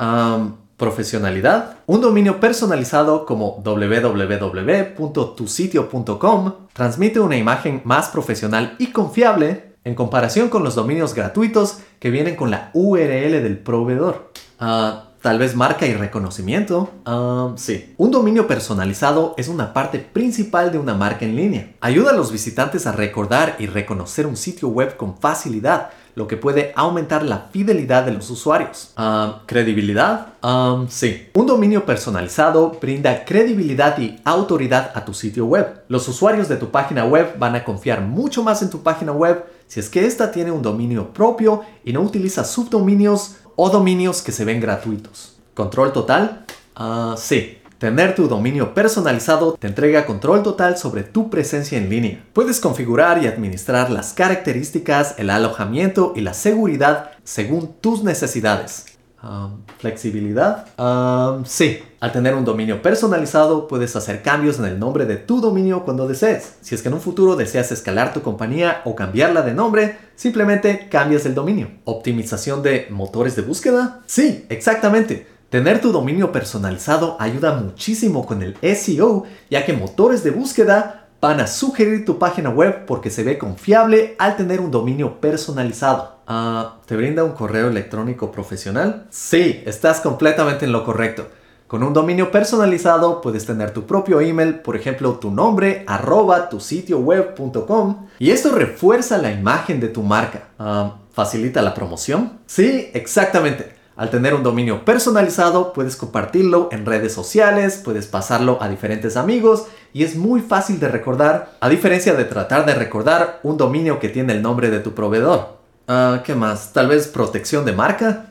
profesionalidad. 0.79 1.77
Un 1.87 2.01
dominio 2.01 2.41
personalizado 2.41 3.27
como 3.27 3.63
www.tusitio.com 3.63 6.53
transmite 6.73 7.21
una 7.21 7.37
imagen 7.37 7.83
más 7.85 8.09
profesional 8.09 8.77
y 8.79 8.87
confiable 8.89 9.74
en 9.85 9.95
comparación 9.95 10.49
con 10.49 10.65
los 10.65 10.75
dominios 10.75 11.15
gratuitos 11.15 11.79
que 11.99 12.11
vienen 12.11 12.37
con 12.37 12.51
la 12.51 12.71
URL 12.73 13.43
del 13.43 13.59
proveedor. 13.59 14.33
Ah, 14.59 15.11
tal 15.21 15.39
vez 15.39 15.55
marca 15.55 15.87
y 15.87 15.95
reconocimiento. 15.95 16.91
Ah, 17.05 17.53
sí. 17.57 17.95
Un 17.99 18.11
dominio 18.11 18.47
personalizado 18.47 19.35
es 19.37 19.49
una 19.49 19.75
parte 19.75 19.99
principal 19.99 20.73
de 20.73 20.79
una 20.79 20.95
marca 20.95 21.27
en 21.27 21.37
línea. 21.37 21.73
Ayuda 21.81 22.11
a 22.11 22.15
los 22.15 22.33
visitantes 22.33 22.87
a 22.87 22.93
recordar 22.93 23.57
y 23.59 23.67
reconocer 23.67 24.27
un 24.27 24.37
sitio 24.37 24.69
web 24.69 24.97
con 24.97 25.19
facilidad, 25.19 25.91
lo 26.15 26.29
que 26.29 26.37
puede 26.37 26.73
aumentar 26.77 27.23
la 27.23 27.49
fidelidad 27.51 28.05
de 28.05 28.13
los 28.13 28.31
usuarios. 28.31 28.93
Ah, 28.97 29.43
¿Credibilidad? 29.47 30.29
Um, 30.43 30.89
sí. 30.89 31.29
Un 31.35 31.47
dominio 31.47 31.85
personalizado 31.85 32.79
brinda 32.81 33.25
credibilidad 33.25 33.99
y 33.99 34.21
autoridad 34.25 34.93
a 34.95 35.05
tu 35.05 35.13
sitio 35.13 35.45
web. 35.45 35.83
Los 35.89 36.09
usuarios 36.09 36.49
de 36.49 36.57
tu 36.57 36.71
página 36.71 37.05
web 37.05 37.39
van 37.39 37.55
a 37.55 37.65
confiar 37.65 38.01
mucho 38.01 38.43
más 38.43 38.63
en 38.63 38.71
tu 38.71 38.83
página 38.83 39.13
web 39.13 39.45
si 39.67 39.81
es 39.81 39.89
que 39.89 40.07
ésta 40.07 40.31
tiene 40.31 40.51
un 40.51 40.63
dominio 40.63 41.13
propio 41.13 41.63
y 41.85 41.93
no 41.93 42.01
utiliza 42.03 42.45
subdominios 42.45 43.37
o 43.57 43.71
dominios 43.71 44.23
que 44.23 44.33
se 44.33 44.45
ven 44.45 44.61
gratuitos. 44.61 45.37
¿Control 45.55 45.93
total? 45.93 46.45
Ah, 46.75 47.15
sí. 47.17 47.59
Tener 47.79 48.15
tu 48.15 48.29
dominio 48.29 48.73
personalizado 48.73 49.55
te 49.55 49.67
entrega 49.67 50.07
control 50.07 50.43
total 50.43 50.79
sobre 50.79 51.03
tu 51.03 51.29
presencia 51.29 51.77
en 51.77 51.91
línea. 51.91 52.25
Puedes 52.33 52.61
configurar 52.61 53.23
y 53.23 53.27
administrar 53.27 53.91
las 53.91 54.13
características, 54.13 55.17
el 55.19 55.29
alojamiento 55.29 56.13
y 56.17 56.21
la 56.21 56.35
seguridad 56.35 57.11
según 57.25 57.75
tus 57.81 58.03
necesidades. 58.03 58.94
Um, 59.25 59.63
¿Flexibilidad? 59.79 60.67
Um, 60.79 61.45
sí. 61.47 61.83
Al 62.01 62.13
tener 62.13 62.35
un 62.35 62.45
dominio 62.45 62.83
personalizado, 62.83 63.67
puedes 63.67 63.97
hacer 63.97 64.23
cambios 64.23 64.59
en 64.59 64.67
el 64.67 64.79
nombre 64.79 65.07
de 65.07 65.17
tu 65.17 65.41
dominio 65.41 65.85
cuando 65.85 66.07
desees. 66.07 66.57
Si 66.61 66.75
es 66.75 66.83
que 66.83 66.89
en 66.89 66.95
un 66.95 67.01
futuro 67.01 67.35
deseas 67.35 67.73
escalar 67.73 68.13
tu 68.13 68.21
compañía 68.21 68.83
o 68.85 68.95
cambiarla 68.95 69.41
de 69.41 69.55
nombre, 69.55 69.97
simplemente 70.15 70.89
cambias 70.91 71.25
el 71.25 71.35
dominio. 71.35 71.71
¿Optimización 71.85 72.63
de 72.63 72.89
motores 72.91 73.37
de 73.37 73.43
búsqueda? 73.43 74.03
Sí, 74.05 74.45
exactamente. 74.51 75.27
Tener 75.49 75.81
tu 75.81 75.93
dominio 75.93 76.31
personalizado 76.31 77.17
ayuda 77.19 77.55
muchísimo 77.55 78.27
con 78.27 78.43
el 78.43 78.57
SEO, 78.77 79.25
ya 79.51 79.65
que 79.65 79.73
motores 79.73 80.23
de 80.23 80.33
búsqueda 80.33 81.07
van 81.21 81.41
a 81.41 81.47
sugerir 81.47 82.05
tu 82.05 82.19
página 82.19 82.51
web 82.51 82.85
porque 82.85 83.09
se 83.09 83.25
ve 83.25 83.39
confiable 83.39 84.15
al 84.19 84.37
tener 84.37 84.61
un 84.61 84.71
dominio 84.71 85.21
personalizado. 85.21 86.14
Ah, 86.27 86.77
¿Te 86.87 86.97
brinda 86.97 87.25
un 87.25 87.33
correo 87.33 87.69
electrónico 87.69 88.33
profesional? 88.33 89.07
Sí, 89.11 89.63
estás 89.67 90.01
completamente 90.01 90.65
en 90.65 90.73
lo 90.73 90.85
correcto. 90.85 91.27
Con 91.67 91.83
un 91.83 91.93
dominio 91.93 92.31
personalizado 92.31 93.21
puedes 93.21 93.47
tener 93.47 93.73
tu 93.73 93.85
propio 93.85 94.21
email, 94.21 94.61
por 94.61 94.77
ejemplo 94.77 95.15
tu 95.15 95.31
nombre, 95.31 95.83
arroba 95.87 96.49
tu 96.49 96.61
sitio 96.61 96.99
web.com, 96.99 98.07
y 98.19 98.31
esto 98.31 98.53
refuerza 98.53 99.19
la 99.19 99.33
imagen 99.33 99.81
de 99.81 99.89
tu 99.89 100.03
marca. 100.03 100.49
Ah, 100.59 100.97
¿Facilita 101.13 101.63
la 101.63 101.75
promoción? 101.75 102.41
Sí, 102.47 102.91
exactamente. 102.93 103.75
Al 103.97 104.11
tener 104.11 104.35
un 104.35 104.43
dominio 104.43 104.85
personalizado, 104.85 105.73
puedes 105.73 105.97
compartirlo 105.97 106.69
en 106.73 106.85
redes 106.85 107.13
sociales, 107.13 107.81
puedes 107.83 108.09
pasarlo 108.09 108.59
a 108.61 108.69
diferentes 108.69 109.17
amigos 109.17 109.67
y 109.93 110.03
es 110.03 110.17
muy 110.17 110.41
fácil 110.41 110.81
de 110.81 110.89
recordar, 110.89 111.53
a 111.61 111.69
diferencia 111.69 112.15
de 112.15 112.25
tratar 112.25 112.67
de 112.67 112.75
recordar 112.75 113.39
un 113.45 113.57
dominio 113.57 114.01
que 114.01 114.09
tiene 114.09 114.33
el 114.33 114.43
nombre 114.43 114.71
de 114.71 114.81
tu 114.81 114.95
proveedor. 114.95 115.64
Ah, 115.87 116.23
¿Qué 116.25 116.35
más? 116.35 116.73
¿Tal 116.73 116.89
vez 116.89 117.09
protección 117.09 117.65
de 117.65 117.73
marca? 117.73 118.27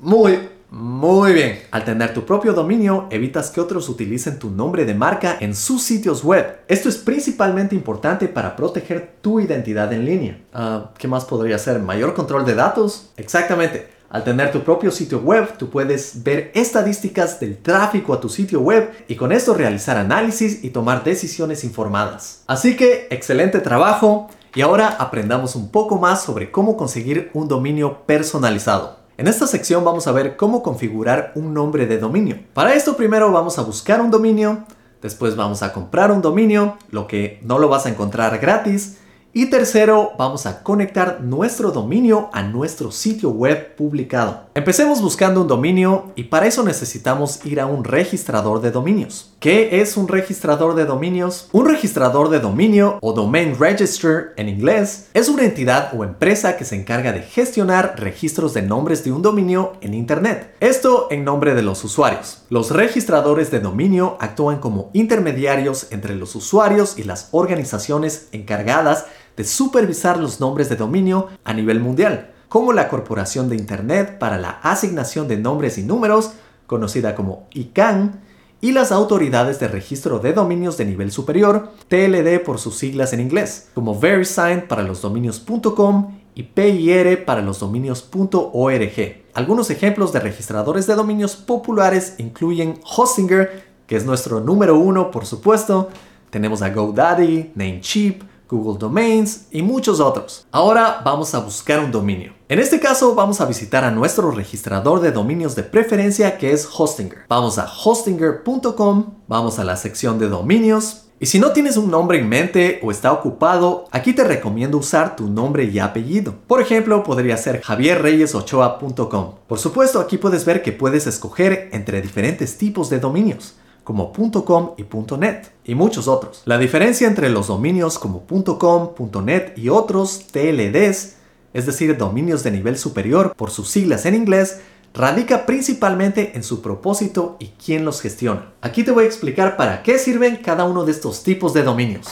Muy, 0.00 0.48
muy 0.70 1.32
bien. 1.32 1.60
Al 1.70 1.84
tener 1.84 2.12
tu 2.12 2.24
propio 2.24 2.52
dominio, 2.52 3.06
evitas 3.10 3.50
que 3.50 3.60
otros 3.60 3.88
utilicen 3.88 4.38
tu 4.38 4.50
nombre 4.50 4.84
de 4.84 4.94
marca 4.94 5.36
en 5.38 5.54
sus 5.54 5.82
sitios 5.82 6.24
web. 6.24 6.58
Esto 6.66 6.88
es 6.88 6.96
principalmente 6.96 7.76
importante 7.76 8.26
para 8.26 8.56
proteger 8.56 9.14
tu 9.20 9.38
identidad 9.38 9.92
en 9.92 10.04
línea. 10.04 10.40
Ah, 10.52 10.90
¿Qué 10.98 11.06
más 11.06 11.24
podría 11.24 11.58
ser? 11.58 11.78
¿Mayor 11.78 12.14
control 12.14 12.44
de 12.44 12.56
datos? 12.56 13.10
Exactamente. 13.16 13.98
Al 14.10 14.24
tener 14.24 14.50
tu 14.50 14.62
propio 14.64 14.90
sitio 14.90 15.20
web, 15.20 15.56
tú 15.58 15.68
puedes 15.68 16.24
ver 16.24 16.50
estadísticas 16.54 17.38
del 17.38 17.58
tráfico 17.58 18.14
a 18.14 18.20
tu 18.20 18.30
sitio 18.30 18.60
web 18.60 18.90
y 19.06 19.16
con 19.16 19.32
esto 19.32 19.52
realizar 19.52 19.98
análisis 19.98 20.64
y 20.64 20.70
tomar 20.70 21.04
decisiones 21.04 21.62
informadas. 21.62 22.42
Así 22.46 22.74
que, 22.74 23.06
excelente 23.10 23.60
trabajo 23.60 24.30
y 24.54 24.60
ahora 24.60 24.88
aprendamos 24.88 25.56
un 25.56 25.70
poco 25.70 25.98
más 25.98 26.22
sobre 26.22 26.50
cómo 26.50 26.76
conseguir 26.76 27.30
un 27.34 27.48
dominio 27.48 28.02
personalizado. 28.06 28.98
En 29.16 29.26
esta 29.26 29.46
sección 29.46 29.84
vamos 29.84 30.06
a 30.06 30.12
ver 30.12 30.36
cómo 30.36 30.62
configurar 30.62 31.32
un 31.34 31.52
nombre 31.52 31.86
de 31.86 31.98
dominio. 31.98 32.38
Para 32.54 32.74
esto 32.74 32.96
primero 32.96 33.32
vamos 33.32 33.58
a 33.58 33.62
buscar 33.62 34.00
un 34.00 34.10
dominio, 34.10 34.64
después 35.02 35.36
vamos 35.36 35.62
a 35.62 35.72
comprar 35.72 36.12
un 36.12 36.22
dominio, 36.22 36.76
lo 36.90 37.06
que 37.06 37.40
no 37.42 37.58
lo 37.58 37.68
vas 37.68 37.86
a 37.86 37.88
encontrar 37.88 38.38
gratis, 38.38 38.98
y 39.32 39.46
tercero, 39.46 40.12
vamos 40.18 40.46
a 40.46 40.62
conectar 40.62 41.20
nuestro 41.20 41.70
dominio 41.70 42.30
a 42.32 42.42
nuestro 42.42 42.90
sitio 42.90 43.30
web 43.30 43.76
publicado. 43.76 44.47
Empecemos 44.58 45.00
buscando 45.00 45.42
un 45.42 45.46
dominio 45.46 46.10
y 46.16 46.24
para 46.24 46.48
eso 46.48 46.64
necesitamos 46.64 47.46
ir 47.46 47.60
a 47.60 47.66
un 47.66 47.84
registrador 47.84 48.60
de 48.60 48.72
dominios. 48.72 49.30
¿Qué 49.38 49.80
es 49.80 49.96
un 49.96 50.08
registrador 50.08 50.74
de 50.74 50.84
dominios? 50.84 51.48
Un 51.52 51.68
registrador 51.68 52.28
de 52.28 52.40
dominio 52.40 52.98
o 53.00 53.12
domain 53.12 53.56
register 53.56 54.32
en 54.36 54.48
inglés 54.48 55.10
es 55.14 55.28
una 55.28 55.44
entidad 55.44 55.92
o 55.96 56.02
empresa 56.02 56.56
que 56.56 56.64
se 56.64 56.74
encarga 56.74 57.12
de 57.12 57.22
gestionar 57.22 57.94
registros 58.00 58.52
de 58.52 58.62
nombres 58.62 59.04
de 59.04 59.12
un 59.12 59.22
dominio 59.22 59.74
en 59.80 59.94
Internet. 59.94 60.56
Esto 60.58 61.06
en 61.12 61.24
nombre 61.24 61.54
de 61.54 61.62
los 61.62 61.84
usuarios. 61.84 62.42
Los 62.50 62.72
registradores 62.72 63.52
de 63.52 63.60
dominio 63.60 64.16
actúan 64.18 64.58
como 64.58 64.90
intermediarios 64.92 65.86
entre 65.92 66.16
los 66.16 66.34
usuarios 66.34 66.98
y 66.98 67.04
las 67.04 67.28
organizaciones 67.30 68.26
encargadas 68.32 69.06
de 69.36 69.44
supervisar 69.44 70.18
los 70.18 70.40
nombres 70.40 70.68
de 70.68 70.74
dominio 70.74 71.28
a 71.44 71.54
nivel 71.54 71.78
mundial, 71.78 72.32
como 72.48 72.72
la 72.72 72.88
Corporación 72.88 73.48
de 73.48 73.56
Internet 73.56 74.18
para 74.18 74.38
la 74.38 74.60
Asignación 74.62 75.28
de 75.28 75.36
Nombres 75.36 75.78
y 75.78 75.82
Números, 75.82 76.32
conocida 76.66 77.14
como 77.14 77.46
ICANN, 77.52 78.20
y 78.60 78.72
las 78.72 78.90
autoridades 78.90 79.60
de 79.60 79.68
registro 79.68 80.18
de 80.18 80.32
dominios 80.32 80.76
de 80.76 80.84
nivel 80.84 81.12
superior, 81.12 81.70
TLD 81.88 82.42
por 82.44 82.58
sus 82.58 82.76
siglas 82.76 83.12
en 83.12 83.20
inglés, 83.20 83.68
como 83.74 83.98
VeriSign 83.98 84.66
para 84.66 84.82
los 84.82 85.00
dominios.com 85.00 86.18
y 86.34 86.42
PIR 86.42 87.24
para 87.24 87.42
los 87.42 87.60
dominios.org. 87.60 89.16
Algunos 89.34 89.70
ejemplos 89.70 90.12
de 90.12 90.20
registradores 90.20 90.86
de 90.86 90.94
dominios 90.94 91.36
populares 91.36 92.14
incluyen 92.18 92.80
Hostinger, 92.84 93.68
que 93.86 93.96
es 93.96 94.04
nuestro 94.04 94.40
número 94.40 94.76
uno 94.76 95.10
por 95.10 95.24
supuesto, 95.24 95.88
tenemos 96.30 96.60
a 96.62 96.70
GoDaddy, 96.70 97.52
Namecheap, 97.54 98.22
Google 98.48 98.78
Domains 98.78 99.46
y 99.50 99.62
muchos 99.62 100.00
otros. 100.00 100.46
Ahora 100.50 101.02
vamos 101.04 101.34
a 101.34 101.40
buscar 101.40 101.80
un 101.80 101.92
dominio. 101.92 102.32
En 102.48 102.58
este 102.58 102.80
caso 102.80 103.14
vamos 103.14 103.40
a 103.40 103.46
visitar 103.46 103.84
a 103.84 103.90
nuestro 103.90 104.30
registrador 104.30 105.00
de 105.00 105.12
dominios 105.12 105.54
de 105.54 105.64
preferencia 105.64 106.38
que 106.38 106.52
es 106.52 106.66
Hostinger. 106.66 107.26
Vamos 107.28 107.58
a 107.58 107.66
hostinger.com, 107.66 109.14
vamos 109.28 109.58
a 109.58 109.64
la 109.64 109.76
sección 109.76 110.18
de 110.18 110.28
dominios. 110.28 111.04
Y 111.20 111.26
si 111.26 111.40
no 111.40 111.50
tienes 111.50 111.76
un 111.76 111.90
nombre 111.90 112.18
en 112.18 112.28
mente 112.28 112.80
o 112.82 112.92
está 112.92 113.12
ocupado, 113.12 113.86
aquí 113.90 114.12
te 114.12 114.22
recomiendo 114.22 114.78
usar 114.78 115.16
tu 115.16 115.28
nombre 115.28 115.64
y 115.64 115.80
apellido. 115.80 116.34
Por 116.46 116.62
ejemplo, 116.62 117.02
podría 117.02 117.36
ser 117.36 117.60
javierreyesochoa.com. 117.60 119.34
Por 119.48 119.58
supuesto, 119.58 119.98
aquí 119.98 120.16
puedes 120.16 120.44
ver 120.44 120.62
que 120.62 120.70
puedes 120.70 121.08
escoger 121.08 121.70
entre 121.72 122.00
diferentes 122.00 122.56
tipos 122.56 122.88
de 122.88 123.00
dominios 123.00 123.57
como 123.88 124.12
.com 124.12 124.72
y 124.76 124.84
.net 125.16 125.46
y 125.64 125.74
muchos 125.74 126.08
otros. 126.08 126.42
La 126.44 126.58
diferencia 126.58 127.08
entre 127.08 127.30
los 127.30 127.46
dominios 127.46 127.98
como 127.98 128.26
.com, 128.26 128.90
.net 129.24 129.56
y 129.56 129.70
otros 129.70 130.26
TLDs, 130.30 131.14
es 131.54 131.64
decir, 131.64 131.96
dominios 131.96 132.42
de 132.42 132.50
nivel 132.50 132.76
superior 132.76 133.32
por 133.34 133.50
sus 133.50 133.70
siglas 133.70 134.04
en 134.04 134.14
inglés, 134.14 134.60
radica 134.92 135.46
principalmente 135.46 136.32
en 136.34 136.42
su 136.42 136.60
propósito 136.60 137.38
y 137.40 137.46
quién 137.64 137.86
los 137.86 138.02
gestiona. 138.02 138.52
Aquí 138.60 138.84
te 138.84 138.90
voy 138.90 139.04
a 139.04 139.06
explicar 139.06 139.56
para 139.56 139.82
qué 139.82 139.98
sirven 139.98 140.36
cada 140.36 140.64
uno 140.64 140.84
de 140.84 140.92
estos 140.92 141.22
tipos 141.22 141.54
de 141.54 141.62
dominios. 141.62 142.08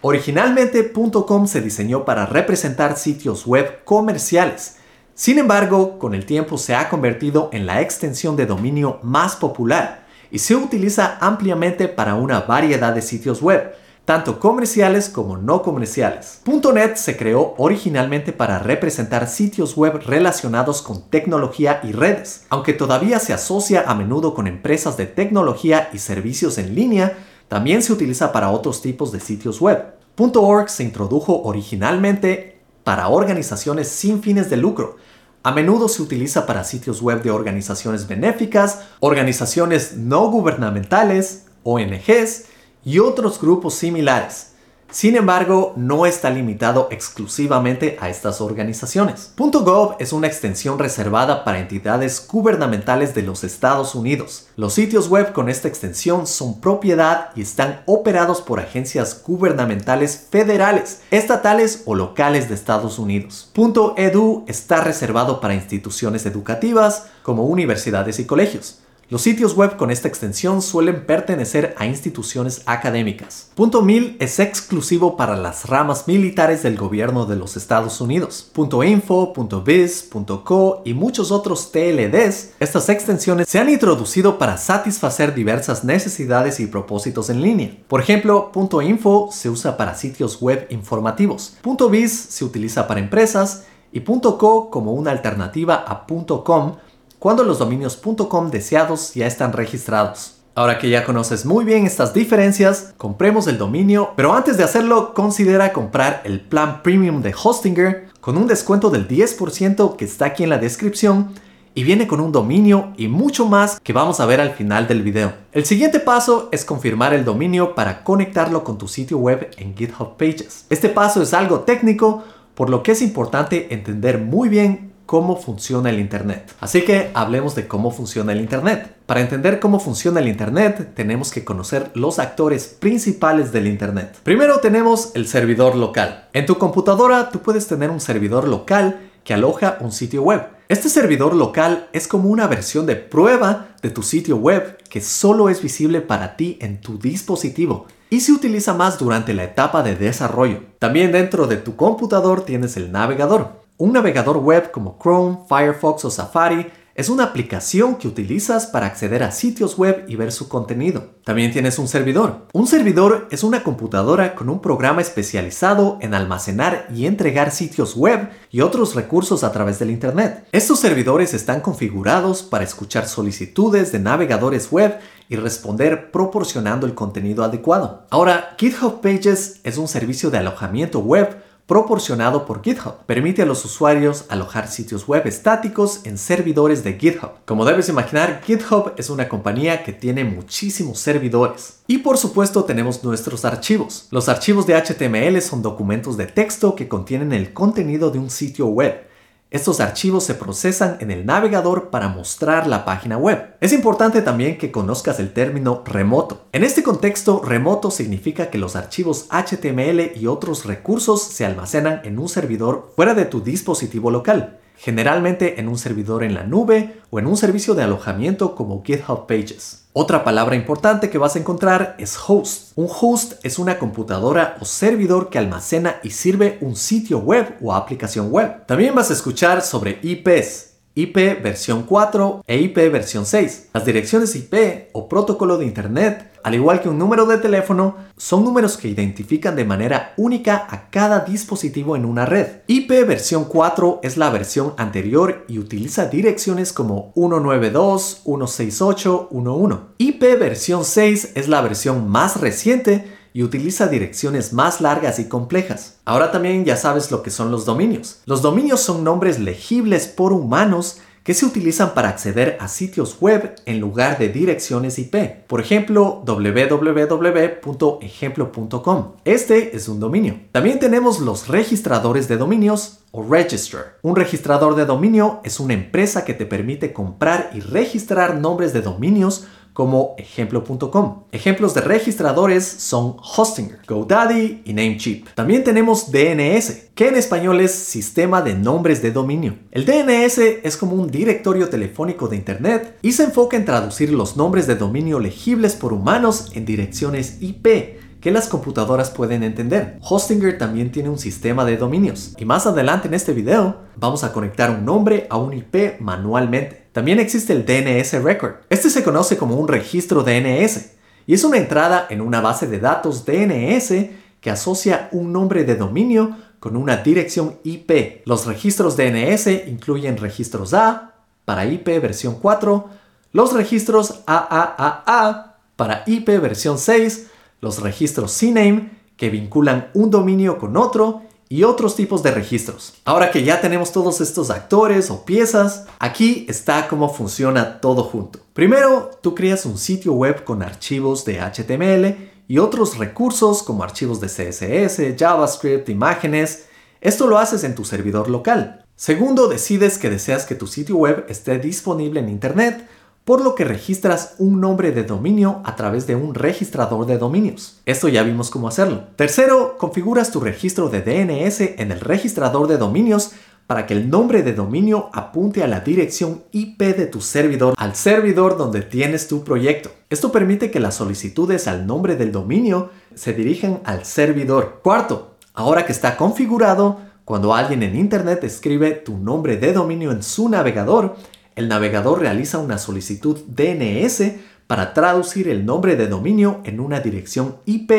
Originalmente 0.00 0.92
.com 0.92 1.46
se 1.46 1.60
diseñó 1.60 2.04
para 2.04 2.26
representar 2.26 2.96
sitios 2.96 3.46
web 3.46 3.84
comerciales. 3.84 4.78
Sin 5.14 5.38
embargo, 5.38 6.00
con 6.00 6.12
el 6.12 6.26
tiempo 6.26 6.58
se 6.58 6.74
ha 6.74 6.88
convertido 6.88 7.50
en 7.52 7.66
la 7.66 7.82
extensión 7.82 8.34
de 8.34 8.46
dominio 8.46 8.98
más 9.04 9.36
popular 9.36 10.09
y 10.30 10.38
se 10.38 10.54
utiliza 10.54 11.18
ampliamente 11.20 11.88
para 11.88 12.14
una 12.14 12.40
variedad 12.40 12.94
de 12.94 13.02
sitios 13.02 13.42
web, 13.42 13.74
tanto 14.04 14.40
comerciales 14.40 15.08
como 15.08 15.36
no 15.36 15.62
comerciales. 15.62 16.42
.NET 16.44 16.96
se 16.96 17.16
creó 17.16 17.54
originalmente 17.58 18.32
para 18.32 18.58
representar 18.58 19.28
sitios 19.28 19.76
web 19.76 20.00
relacionados 20.04 20.82
con 20.82 21.08
tecnología 21.10 21.80
y 21.84 21.92
redes, 21.92 22.46
aunque 22.48 22.72
todavía 22.72 23.18
se 23.18 23.32
asocia 23.32 23.84
a 23.86 23.94
menudo 23.94 24.34
con 24.34 24.46
empresas 24.46 24.96
de 24.96 25.06
tecnología 25.06 25.90
y 25.92 25.98
servicios 25.98 26.58
en 26.58 26.74
línea, 26.74 27.18
también 27.48 27.82
se 27.82 27.92
utiliza 27.92 28.32
para 28.32 28.50
otros 28.50 28.82
tipos 28.82 29.12
de 29.12 29.20
sitios 29.20 29.60
web. 29.60 29.94
.org 30.16 30.68
se 30.68 30.84
introdujo 30.84 31.42
originalmente 31.42 32.60
para 32.84 33.08
organizaciones 33.08 33.88
sin 33.88 34.22
fines 34.22 34.50
de 34.50 34.56
lucro, 34.56 34.96
a 35.42 35.52
menudo 35.52 35.88
se 35.88 36.02
utiliza 36.02 36.46
para 36.46 36.64
sitios 36.64 37.00
web 37.00 37.22
de 37.22 37.30
organizaciones 37.30 38.06
benéficas, 38.06 38.80
organizaciones 39.00 39.96
no 39.96 40.30
gubernamentales, 40.30 41.46
ONGs 41.62 42.44
y 42.84 42.98
otros 42.98 43.40
grupos 43.40 43.74
similares. 43.74 44.49
Sin 44.92 45.14
embargo, 45.14 45.72
no 45.76 46.04
está 46.04 46.30
limitado 46.30 46.88
exclusivamente 46.90 47.96
a 48.00 48.08
estas 48.08 48.40
organizaciones. 48.40 49.32
.gov 49.36 49.94
es 50.00 50.12
una 50.12 50.26
extensión 50.26 50.80
reservada 50.80 51.44
para 51.44 51.60
entidades 51.60 52.26
gubernamentales 52.26 53.14
de 53.14 53.22
los 53.22 53.44
Estados 53.44 53.94
Unidos. 53.94 54.48
Los 54.56 54.74
sitios 54.74 55.08
web 55.08 55.32
con 55.32 55.48
esta 55.48 55.68
extensión 55.68 56.26
son 56.26 56.60
propiedad 56.60 57.30
y 57.36 57.42
están 57.42 57.82
operados 57.86 58.40
por 58.42 58.58
agencias 58.58 59.22
gubernamentales 59.24 60.26
federales, 60.28 61.02
estatales 61.12 61.84
o 61.86 61.94
locales 61.94 62.48
de 62.48 62.56
Estados 62.56 62.98
Unidos. 62.98 63.50
.edu 63.96 64.44
está 64.48 64.80
reservado 64.80 65.40
para 65.40 65.54
instituciones 65.54 66.26
educativas 66.26 67.06
como 67.22 67.44
universidades 67.44 68.18
y 68.18 68.24
colegios. 68.24 68.80
Los 69.10 69.22
sitios 69.22 69.56
web 69.56 69.76
con 69.76 69.90
esta 69.90 70.06
extensión 70.06 70.62
suelen 70.62 71.04
pertenecer 71.04 71.74
a 71.78 71.86
instituciones 71.86 72.62
académicas. 72.66 73.50
.mil 73.82 74.16
es 74.20 74.38
exclusivo 74.38 75.16
para 75.16 75.36
las 75.36 75.68
ramas 75.68 76.06
militares 76.06 76.62
del 76.62 76.76
gobierno 76.76 77.26
de 77.26 77.34
los 77.34 77.56
Estados 77.56 78.00
Unidos. 78.00 78.52
.info, 78.86 79.32
.biz, 79.64 80.08
.co 80.44 80.82
y 80.84 80.94
muchos 80.94 81.32
otros 81.32 81.72
TLDs, 81.72 82.52
estas 82.60 82.88
extensiones 82.88 83.48
se 83.48 83.58
han 83.58 83.68
introducido 83.68 84.38
para 84.38 84.56
satisfacer 84.56 85.34
diversas 85.34 85.82
necesidades 85.82 86.60
y 86.60 86.68
propósitos 86.68 87.30
en 87.30 87.42
línea. 87.42 87.78
Por 87.88 88.00
ejemplo, 88.00 88.52
.info 88.80 89.30
se 89.32 89.50
usa 89.50 89.76
para 89.76 89.96
sitios 89.96 90.40
web 90.40 90.68
informativos. 90.70 91.56
.biz 91.90 92.12
se 92.12 92.44
utiliza 92.44 92.86
para 92.86 93.00
empresas 93.00 93.64
y 93.90 94.02
.co 94.02 94.70
como 94.70 94.92
una 94.92 95.10
alternativa 95.10 95.84
a 95.84 96.06
.com 96.06 96.76
cuando 97.20 97.44
los 97.44 97.58
dominios 97.58 98.00
.com 98.28 98.50
deseados 98.50 99.12
ya 99.14 99.26
están 99.26 99.52
registrados. 99.52 100.38
Ahora 100.54 100.78
que 100.78 100.88
ya 100.88 101.04
conoces 101.04 101.44
muy 101.44 101.66
bien 101.66 101.86
estas 101.86 102.14
diferencias, 102.14 102.94
compremos 102.96 103.46
el 103.46 103.58
dominio, 103.58 104.14
pero 104.16 104.32
antes 104.32 104.56
de 104.56 104.64
hacerlo 104.64 105.12
considera 105.12 105.72
comprar 105.72 106.22
el 106.24 106.40
plan 106.40 106.82
premium 106.82 107.20
de 107.20 107.34
Hostinger 107.34 108.08
con 108.22 108.38
un 108.38 108.46
descuento 108.46 108.88
del 108.88 109.06
10% 109.06 109.96
que 109.96 110.04
está 110.06 110.24
aquí 110.26 110.44
en 110.44 110.48
la 110.48 110.56
descripción 110.56 111.34
y 111.74 111.84
viene 111.84 112.06
con 112.06 112.20
un 112.20 112.32
dominio 112.32 112.94
y 112.96 113.08
mucho 113.08 113.46
más 113.46 113.78
que 113.80 113.92
vamos 113.92 114.18
a 114.18 114.26
ver 114.26 114.40
al 114.40 114.52
final 114.52 114.88
del 114.88 115.02
video. 115.02 115.34
El 115.52 115.66
siguiente 115.66 116.00
paso 116.00 116.48
es 116.52 116.64
confirmar 116.64 117.12
el 117.12 117.26
dominio 117.26 117.74
para 117.74 118.02
conectarlo 118.02 118.64
con 118.64 118.78
tu 118.78 118.88
sitio 118.88 119.18
web 119.18 119.50
en 119.58 119.76
GitHub 119.76 120.16
Pages. 120.16 120.64
Este 120.70 120.88
paso 120.88 121.20
es 121.20 121.34
algo 121.34 121.60
técnico, 121.60 122.24
por 122.54 122.70
lo 122.70 122.82
que 122.82 122.92
es 122.92 123.02
importante 123.02 123.72
entender 123.74 124.18
muy 124.18 124.48
bien 124.48 124.89
cómo 125.10 125.36
funciona 125.36 125.90
el 125.90 125.98
Internet. 125.98 126.54
Así 126.60 126.82
que 126.82 127.10
hablemos 127.14 127.56
de 127.56 127.66
cómo 127.66 127.90
funciona 127.90 128.30
el 128.30 128.40
Internet. 128.40 128.94
Para 129.06 129.20
entender 129.20 129.58
cómo 129.58 129.80
funciona 129.80 130.20
el 130.20 130.28
Internet, 130.28 130.92
tenemos 130.94 131.32
que 131.32 131.44
conocer 131.44 131.90
los 131.94 132.20
actores 132.20 132.68
principales 132.68 133.50
del 133.50 133.66
Internet. 133.66 134.20
Primero 134.22 134.60
tenemos 134.60 135.10
el 135.16 135.26
servidor 135.26 135.74
local. 135.74 136.28
En 136.32 136.46
tu 136.46 136.58
computadora 136.58 137.30
tú 137.30 137.40
puedes 137.40 137.66
tener 137.66 137.90
un 137.90 137.98
servidor 137.98 138.46
local 138.46 139.10
que 139.24 139.34
aloja 139.34 139.78
un 139.80 139.90
sitio 139.90 140.22
web. 140.22 140.46
Este 140.68 140.88
servidor 140.88 141.34
local 141.34 141.88
es 141.92 142.06
como 142.06 142.28
una 142.28 142.46
versión 142.46 142.86
de 142.86 142.94
prueba 142.94 143.66
de 143.82 143.90
tu 143.90 144.04
sitio 144.04 144.36
web 144.36 144.78
que 144.88 145.00
solo 145.00 145.48
es 145.48 145.60
visible 145.60 146.02
para 146.02 146.36
ti 146.36 146.56
en 146.60 146.80
tu 146.80 147.00
dispositivo 147.00 147.86
y 148.10 148.20
se 148.20 148.30
utiliza 148.30 148.74
más 148.74 148.96
durante 148.96 149.34
la 149.34 149.42
etapa 149.42 149.82
de 149.82 149.96
desarrollo. 149.96 150.60
También 150.78 151.10
dentro 151.10 151.48
de 151.48 151.56
tu 151.56 151.74
computador 151.74 152.42
tienes 152.42 152.76
el 152.76 152.92
navegador. 152.92 153.58
Un 153.80 153.94
navegador 153.94 154.36
web 154.36 154.70
como 154.70 154.98
Chrome, 155.02 155.38
Firefox 155.48 156.04
o 156.04 156.10
Safari 156.10 156.66
es 156.94 157.08
una 157.08 157.24
aplicación 157.24 157.94
que 157.94 158.08
utilizas 158.08 158.66
para 158.66 158.84
acceder 158.84 159.22
a 159.22 159.32
sitios 159.32 159.78
web 159.78 160.04
y 160.06 160.16
ver 160.16 160.32
su 160.32 160.50
contenido. 160.50 161.12
También 161.24 161.50
tienes 161.50 161.78
un 161.78 161.88
servidor. 161.88 162.46
Un 162.52 162.66
servidor 162.66 163.26
es 163.30 163.42
una 163.42 163.62
computadora 163.62 164.34
con 164.34 164.50
un 164.50 164.60
programa 164.60 165.00
especializado 165.00 165.96
en 166.02 166.12
almacenar 166.12 166.88
y 166.94 167.06
entregar 167.06 167.52
sitios 167.52 167.96
web 167.96 168.28
y 168.50 168.60
otros 168.60 168.94
recursos 168.94 169.44
a 169.44 169.52
través 169.52 169.78
del 169.78 169.88
Internet. 169.88 170.46
Estos 170.52 170.78
servidores 170.78 171.32
están 171.32 171.62
configurados 171.62 172.42
para 172.42 172.64
escuchar 172.64 173.08
solicitudes 173.08 173.92
de 173.92 173.98
navegadores 173.98 174.70
web 174.70 174.98
y 175.30 175.36
responder 175.36 176.10
proporcionando 176.10 176.86
el 176.86 176.94
contenido 176.94 177.44
adecuado. 177.44 178.04
Ahora, 178.10 178.56
GitHub 178.58 179.00
Pages 179.00 179.60
es 179.64 179.78
un 179.78 179.88
servicio 179.88 180.28
de 180.28 180.36
alojamiento 180.36 180.98
web 180.98 181.48
proporcionado 181.70 182.46
por 182.46 182.64
GitHub. 182.64 182.94
Permite 183.06 183.42
a 183.42 183.46
los 183.46 183.64
usuarios 183.64 184.24
alojar 184.28 184.66
sitios 184.66 185.06
web 185.06 185.24
estáticos 185.28 186.00
en 186.02 186.18
servidores 186.18 186.82
de 186.82 186.98
GitHub. 186.98 187.30
Como 187.44 187.64
debes 187.64 187.88
imaginar, 187.88 188.42
GitHub 188.44 188.92
es 188.96 189.08
una 189.08 189.28
compañía 189.28 189.84
que 189.84 189.92
tiene 189.92 190.24
muchísimos 190.24 190.98
servidores. 190.98 191.78
Y 191.86 191.98
por 191.98 192.18
supuesto 192.18 192.64
tenemos 192.64 193.04
nuestros 193.04 193.44
archivos. 193.44 194.08
Los 194.10 194.28
archivos 194.28 194.66
de 194.66 194.74
HTML 194.74 195.40
son 195.40 195.62
documentos 195.62 196.16
de 196.16 196.26
texto 196.26 196.74
que 196.74 196.88
contienen 196.88 197.32
el 197.32 197.52
contenido 197.52 198.10
de 198.10 198.18
un 198.18 198.30
sitio 198.30 198.66
web. 198.66 199.08
Estos 199.50 199.80
archivos 199.80 200.22
se 200.22 200.34
procesan 200.34 200.98
en 201.00 201.10
el 201.10 201.26
navegador 201.26 201.90
para 201.90 202.06
mostrar 202.06 202.68
la 202.68 202.84
página 202.84 203.16
web. 203.16 203.56
Es 203.60 203.72
importante 203.72 204.22
también 204.22 204.58
que 204.58 204.70
conozcas 204.70 205.18
el 205.18 205.32
término 205.32 205.82
remoto. 205.84 206.46
En 206.52 206.62
este 206.62 206.84
contexto, 206.84 207.42
remoto 207.44 207.90
significa 207.90 208.48
que 208.48 208.58
los 208.58 208.76
archivos 208.76 209.26
HTML 209.28 210.12
y 210.14 210.28
otros 210.28 210.66
recursos 210.66 211.20
se 211.20 211.44
almacenan 211.44 212.00
en 212.04 212.20
un 212.20 212.28
servidor 212.28 212.92
fuera 212.94 213.14
de 213.14 213.24
tu 213.24 213.40
dispositivo 213.40 214.12
local 214.12 214.60
generalmente 214.80 215.60
en 215.60 215.68
un 215.68 215.76
servidor 215.76 216.24
en 216.24 216.34
la 216.34 216.44
nube 216.44 217.00
o 217.10 217.18
en 217.18 217.26
un 217.26 217.36
servicio 217.36 217.74
de 217.74 217.82
alojamiento 217.82 218.54
como 218.54 218.82
GitHub 218.82 219.26
Pages. 219.26 219.84
Otra 219.92 220.24
palabra 220.24 220.56
importante 220.56 221.10
que 221.10 221.18
vas 221.18 221.36
a 221.36 221.38
encontrar 221.38 221.96
es 221.98 222.16
host. 222.26 222.72
Un 222.76 222.88
host 222.88 223.34
es 223.42 223.58
una 223.58 223.78
computadora 223.78 224.56
o 224.60 224.64
servidor 224.64 225.28
que 225.28 225.38
almacena 225.38 225.96
y 226.02 226.10
sirve 226.10 226.56
un 226.62 226.76
sitio 226.76 227.18
web 227.18 227.56
o 227.60 227.74
aplicación 227.74 228.30
web. 228.30 228.64
También 228.66 228.94
vas 228.94 229.10
a 229.10 229.14
escuchar 229.14 229.60
sobre 229.60 229.98
IPs, 230.02 230.69
IP 230.94 231.42
versión 231.42 231.82
4 231.84 232.44
e 232.46 232.58
IP 232.58 232.76
versión 232.90 233.24
6. 233.24 233.68
Las 233.72 233.84
direcciones 233.84 234.34
IP 234.34 234.88
o 234.92 235.08
protocolo 235.08 235.56
de 235.56 235.64
Internet, 235.64 236.32
al 236.42 236.56
igual 236.56 236.80
que 236.80 236.88
un 236.88 236.98
número 236.98 237.26
de 237.26 237.38
teléfono, 237.38 237.94
son 238.16 238.42
números 238.44 238.76
que 238.76 238.88
identifican 238.88 239.54
de 239.54 239.64
manera 239.64 240.14
única 240.16 240.66
a 240.68 240.90
cada 240.90 241.20
dispositivo 241.20 241.94
en 241.94 242.04
una 242.04 242.26
red. 242.26 242.62
IP 242.66 242.90
versión 243.06 243.44
4 243.44 244.00
es 244.02 244.16
la 244.16 244.30
versión 244.30 244.74
anterior 244.78 245.44
y 245.46 245.58
utiliza 245.58 246.06
direcciones 246.06 246.72
como 246.72 247.14
192.168.1.1. 247.14 249.80
IP 249.98 250.22
versión 250.40 250.84
6 250.84 251.34
es 251.36 251.48
la 251.48 251.60
versión 251.60 252.08
más 252.08 252.40
reciente 252.40 253.19
y 253.32 253.42
utiliza 253.42 253.86
direcciones 253.86 254.52
más 254.52 254.80
largas 254.80 255.18
y 255.18 255.28
complejas. 255.28 255.98
Ahora 256.04 256.32
también 256.32 256.64
ya 256.64 256.76
sabes 256.76 257.10
lo 257.10 257.22
que 257.22 257.30
son 257.30 257.50
los 257.50 257.64
dominios. 257.64 258.20
Los 258.26 258.42
dominios 258.42 258.80
son 258.80 259.04
nombres 259.04 259.38
legibles 259.38 260.08
por 260.08 260.32
humanos 260.32 261.00
que 261.22 261.34
se 261.34 261.44
utilizan 261.46 261.94
para 261.94 262.08
acceder 262.08 262.56
a 262.60 262.68
sitios 262.68 263.18
web 263.20 263.54
en 263.66 263.78
lugar 263.78 264.18
de 264.18 264.30
direcciones 264.30 264.98
IP. 264.98 265.46
Por 265.46 265.60
ejemplo, 265.60 266.24
www.ejemplo.com. 266.24 269.12
Este 269.24 269.76
es 269.76 269.86
un 269.88 270.00
dominio. 270.00 270.40
También 270.52 270.78
tenemos 270.78 271.20
los 271.20 271.48
registradores 271.48 272.26
de 272.26 272.38
dominios 272.38 273.00
o 273.12 273.22
register. 273.22 273.98
Un 274.02 274.16
registrador 274.16 274.74
de 274.76 274.86
dominio 274.86 275.40
es 275.44 275.60
una 275.60 275.74
empresa 275.74 276.24
que 276.24 276.32
te 276.34 276.46
permite 276.46 276.92
comprar 276.92 277.50
y 277.54 277.60
registrar 277.60 278.34
nombres 278.36 278.72
de 278.72 278.82
dominios 278.82 279.46
como 279.72 280.14
ejemplo.com. 280.18 281.24
Ejemplos 281.32 281.74
de 281.74 281.80
registradores 281.80 282.64
son 282.64 283.16
Hostinger, 283.18 283.80
GoDaddy 283.86 284.62
y 284.64 284.72
Namecheap. 284.72 285.28
También 285.34 285.64
tenemos 285.64 286.10
DNS, 286.10 286.90
que 286.94 287.08
en 287.08 287.16
español 287.16 287.60
es 287.60 287.72
Sistema 287.72 288.42
de 288.42 288.54
Nombres 288.54 289.02
de 289.02 289.12
Dominio. 289.12 289.56
El 289.70 289.86
DNS 289.86 290.38
es 290.62 290.76
como 290.76 290.94
un 290.94 291.10
directorio 291.10 291.68
telefónico 291.68 292.28
de 292.28 292.36
Internet 292.36 292.98
y 293.02 293.12
se 293.12 293.24
enfoca 293.24 293.56
en 293.56 293.64
traducir 293.64 294.12
los 294.12 294.36
nombres 294.36 294.66
de 294.66 294.76
dominio 294.76 295.18
legibles 295.20 295.74
por 295.74 295.92
humanos 295.92 296.50
en 296.54 296.64
direcciones 296.64 297.38
IP 297.40 298.00
que 298.20 298.30
las 298.30 298.48
computadoras 298.48 299.10
pueden 299.10 299.42
entender. 299.42 299.98
Hostinger 300.02 300.58
también 300.58 300.92
tiene 300.92 301.08
un 301.08 301.18
sistema 301.18 301.64
de 301.64 301.76
dominios 301.76 302.34
y 302.38 302.44
más 302.44 302.66
adelante 302.66 303.08
en 303.08 303.14
este 303.14 303.32
video 303.32 303.78
vamos 303.96 304.24
a 304.24 304.32
conectar 304.32 304.70
un 304.70 304.84
nombre 304.84 305.26
a 305.30 305.38
un 305.38 305.54
IP 305.54 306.00
manualmente. 306.00 306.79
También 306.92 307.20
existe 307.20 307.52
el 307.52 307.64
DNS 307.64 308.22
Record. 308.22 308.54
Este 308.68 308.90
se 308.90 309.04
conoce 309.04 309.36
como 309.36 309.56
un 309.56 309.68
registro 309.68 310.24
DNS 310.24 310.90
y 311.26 311.34
es 311.34 311.44
una 311.44 311.58
entrada 311.58 312.06
en 312.10 312.20
una 312.20 312.40
base 312.40 312.66
de 312.66 312.80
datos 312.80 313.24
DNS 313.24 313.92
que 314.40 314.50
asocia 314.50 315.08
un 315.12 315.32
nombre 315.32 315.64
de 315.64 315.76
dominio 315.76 316.36
con 316.58 316.76
una 316.76 316.96
dirección 316.96 317.58
IP. 317.62 318.22
Los 318.26 318.46
registros 318.46 318.96
DNS 318.96 319.46
incluyen 319.68 320.16
registros 320.16 320.74
A 320.74 321.14
para 321.44 321.64
IP 321.64 321.86
versión 322.00 322.36
4, 322.40 322.88
los 323.32 323.52
registros 323.52 324.22
AAAA 324.26 325.58
para 325.76 326.02
IP 326.06 326.28
versión 326.40 326.78
6, 326.78 327.28
los 327.60 327.80
registros 327.80 328.36
CNAME 328.36 328.90
que 329.16 329.30
vinculan 329.30 329.90
un 329.94 330.10
dominio 330.10 330.58
con 330.58 330.76
otro 330.76 331.22
y 331.52 331.64
otros 331.64 331.96
tipos 331.96 332.22
de 332.22 332.30
registros. 332.30 332.94
Ahora 333.04 333.32
que 333.32 333.42
ya 333.42 333.60
tenemos 333.60 333.90
todos 333.90 334.20
estos 334.20 334.50
actores 334.50 335.10
o 335.10 335.24
piezas, 335.24 335.84
aquí 335.98 336.46
está 336.48 336.86
cómo 336.86 337.12
funciona 337.12 337.80
todo 337.80 338.04
junto. 338.04 338.38
Primero, 338.52 339.10
tú 339.20 339.34
creas 339.34 339.66
un 339.66 339.76
sitio 339.76 340.12
web 340.12 340.44
con 340.44 340.62
archivos 340.62 341.24
de 341.24 341.40
HTML 341.40 342.30
y 342.46 342.58
otros 342.58 342.98
recursos 342.98 343.64
como 343.64 343.82
archivos 343.82 344.20
de 344.20 344.28
CSS, 344.28 345.18
JavaScript, 345.18 345.88
imágenes. 345.88 346.66
Esto 347.00 347.26
lo 347.26 347.36
haces 347.36 347.64
en 347.64 347.74
tu 347.74 347.84
servidor 347.84 348.30
local. 348.30 348.84
Segundo, 348.94 349.48
decides 349.48 349.98
que 349.98 350.08
deseas 350.08 350.46
que 350.46 350.54
tu 350.54 350.68
sitio 350.68 350.98
web 350.98 351.26
esté 351.28 351.58
disponible 351.58 352.20
en 352.20 352.28
Internet, 352.28 352.86
por 353.24 353.42
lo 353.42 353.54
que 353.54 353.64
registras 353.64 354.34
un 354.38 354.60
nombre 354.60 354.92
de 354.92 355.04
dominio 355.04 355.60
a 355.64 355.76
través 355.76 356.06
de 356.06 356.16
un 356.16 356.34
registrador 356.34 357.06
de 357.06 357.18
dominios. 357.18 357.80
Esto 357.86 358.08
ya 358.08 358.22
vimos 358.22 358.50
cómo 358.50 358.68
hacerlo. 358.68 359.04
Tercero, 359.16 359.76
configuras 359.78 360.30
tu 360.30 360.40
registro 360.40 360.88
de 360.88 361.02
DNS 361.02 361.60
en 361.78 361.92
el 361.92 362.00
registrador 362.00 362.66
de 362.66 362.78
dominios 362.78 363.32
para 363.70 363.86
que 363.86 363.94
el 363.94 364.10
nombre 364.10 364.42
de 364.42 364.52
dominio 364.52 365.10
apunte 365.12 365.62
a 365.62 365.68
la 365.68 365.78
dirección 365.78 366.42
IP 366.50 366.80
de 366.80 367.06
tu 367.06 367.20
servidor, 367.20 367.74
al 367.76 367.94
servidor 367.94 368.56
donde 368.56 368.82
tienes 368.82 369.28
tu 369.28 369.44
proyecto. 369.44 369.92
Esto 370.08 370.32
permite 370.32 370.72
que 370.72 370.80
las 370.80 370.96
solicitudes 370.96 371.68
al 371.68 371.86
nombre 371.86 372.16
del 372.16 372.32
dominio 372.32 372.90
se 373.14 373.32
dirijan 373.32 373.80
al 373.84 374.04
servidor. 374.04 374.80
Cuarto, 374.82 375.36
ahora 375.54 375.86
que 375.86 375.92
está 375.92 376.16
configurado, 376.16 376.98
cuando 377.24 377.54
alguien 377.54 377.84
en 377.84 377.94
Internet 377.94 378.42
escribe 378.42 378.90
tu 378.90 379.16
nombre 379.16 379.56
de 379.56 379.72
dominio 379.72 380.10
en 380.10 380.24
su 380.24 380.48
navegador, 380.48 381.14
el 381.60 381.68
navegador 381.68 382.20
realiza 382.20 382.58
una 382.58 382.78
solicitud 382.78 383.38
DNS 383.46 384.22
para 384.66 384.94
traducir 384.94 385.48
el 385.48 385.64
nombre 385.64 385.94
de 385.94 386.08
dominio 386.08 386.60
en 386.64 386.80
una 386.80 387.00
dirección 387.00 387.58
IP 387.66 387.92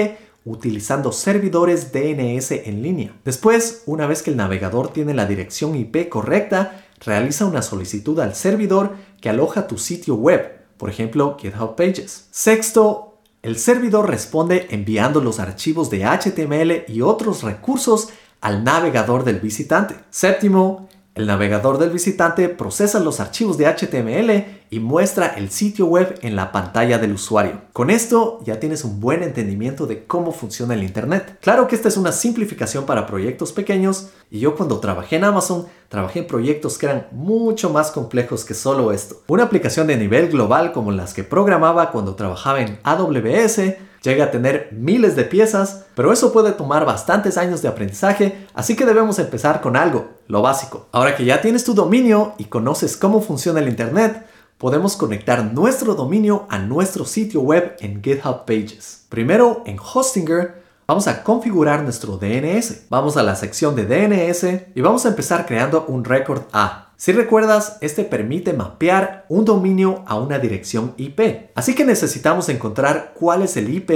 utilizando 0.43 1.12
servidores 1.12 1.91
DNS 1.93 2.52
en 2.52 2.82
línea. 2.82 3.13
Después, 3.24 3.84
una 3.86 4.08
vez 4.08 4.24
que 4.24 4.32
el 4.32 4.38
navegador 4.38 4.91
tiene 4.91 5.13
la 5.13 5.28
dirección 5.28 5.76
IP 5.76 6.10
correcta, 6.10 6.86
realiza 7.06 7.45
una 7.45 7.62
solicitud 7.62 8.19
al 8.19 8.34
servidor 8.34 8.95
que 9.21 9.30
aloja 9.30 9.67
tu 9.67 9.78
sitio 9.78 10.15
web, 10.15 10.60
por 10.78 10.89
ejemplo 10.89 11.38
GitHub 11.39 11.76
Pages. 11.76 12.28
Sexto, 12.32 13.19
el 13.43 13.60
servidor 13.60 14.10
responde 14.10 14.67
enviando 14.71 15.21
los 15.21 15.39
archivos 15.39 15.91
de 15.91 16.06
HTML 16.06 16.91
y 16.91 17.02
otros 17.02 17.43
recursos 17.43 18.10
al 18.39 18.63
navegador 18.63 19.24
del 19.24 19.39
visitante. 19.39 19.95
Séptimo, 20.10 20.89
el 21.13 21.28
navegador 21.28 21.78
del 21.78 21.89
visitante 21.89 22.47
procesa 22.47 23.02
los 23.02 23.19
archivos 23.19 23.58
de 23.58 23.67
HTML 23.67 24.62
y 24.69 24.80
muestra 24.80 25.28
el 25.28 25.52
sitio 25.52 25.86
web 25.88 26.17
en 26.21 26.38
la 26.38 26.54
pantalla 26.54 27.00
del 27.00 27.12
usuario. 27.12 27.63
Con 27.74 27.89
esto 27.89 28.39
ya 28.45 28.62
tienes 28.62 28.86
un 28.86 29.02
buen 29.02 29.21
entendimiento 29.21 29.88
de 29.88 30.06
cómo 30.06 30.32
funciona 30.32 30.74
el 30.74 30.84
Internet. 30.84 31.38
Claro 31.41 31.67
que 31.67 31.76
esta 31.76 31.89
es 31.89 31.97
una 31.97 32.13
simplificación 32.13 32.86
para 32.86 33.08
proyectos 33.08 33.52
pequeños 33.52 34.12
y 34.30 34.39
yo 34.39 34.56
cuando 34.56 34.80
trabajé 34.80 35.17
en 35.17 35.26
Amazon 35.26 35.65
trabajé 35.89 36.19
en 36.19 36.28
proyectos 36.28 36.78
que 36.78 36.86
eran 36.86 37.08
mucho 37.12 37.69
más 37.69 37.91
complejos 37.91 38.45
que 38.45 38.54
solo 38.54 38.93
esto. 38.93 39.17
Una 39.28 39.43
aplicación 39.43 39.88
de 39.88 39.97
nivel 39.97 40.30
global 40.30 40.71
como 40.71 40.93
las 40.93 41.13
que 41.13 41.26
programaba 41.26 41.91
cuando 41.91 42.15
trabajaba 42.15 42.62
en 42.62 42.80
AWS 42.84 43.60
llega 44.02 44.26
a 44.26 44.32
tener 44.32 44.69
miles 44.71 45.15
de 45.15 45.24
piezas, 45.24 45.86
pero 45.95 46.12
eso 46.12 46.34
puede 46.34 46.52
tomar 46.54 46.86
bastantes 46.86 47.38
años 47.38 47.62
de 47.62 47.67
aprendizaje, 47.67 48.47
así 48.54 48.76
que 48.76 48.86
debemos 48.86 49.19
empezar 49.19 49.62
con 49.62 49.76
algo, 49.76 50.10
lo 50.32 50.41
básico. 50.41 50.88
Ahora 50.94 51.15
que 51.15 51.26
ya 51.26 51.41
tienes 51.41 51.65
tu 51.65 51.74
dominio 51.74 52.36
y 52.38 52.46
conoces 52.46 52.96
cómo 52.96 53.22
funciona 53.22 53.60
el 53.60 53.67
Internet, 53.67 54.26
podemos 54.58 54.96
conectar 54.96 55.44
nuestro 55.44 55.94
dominio 55.94 56.46
a 56.50 56.58
nuestro 56.58 57.04
sitio 57.04 57.41
web 57.41 57.76
en 57.82 58.02
GitHub 58.02 58.46
Pages. 58.46 59.06
Primero, 59.10 59.62
en 59.65 59.78
Hostinger, 59.78 60.63
vamos 60.88 61.08
a 61.08 61.24
configurar 61.24 61.84
nuestro 61.84 62.15
DNS. 62.15 62.84
Vamos 62.89 63.17
a 63.17 63.24
la 63.24 63.36
sección 63.36 63.76
de 63.76 63.86
DNS 63.86 64.67
y 64.74 64.80
vamos 64.80 65.06
a 65.06 65.10
empezar 65.10 65.46
creando 65.46 65.84
un 65.89 66.06
record 66.06 66.44
A. 66.54 66.94
Si 66.96 67.12
recuerdas, 67.12 67.78
este 67.82 68.06
permite 68.06 68.54
mapear 68.54 69.26
un 69.28 69.44
dominio 69.44 70.04
a 70.08 70.15
una 70.15 70.39
dirección 70.39 70.94
IP. 70.96 71.50
Así 71.56 71.76
que 71.76 71.84
necesitamos 71.84 72.48
encontrar 72.48 73.15
cuál 73.20 73.41
es 73.41 73.58
el 73.58 73.74
IP 73.74 73.89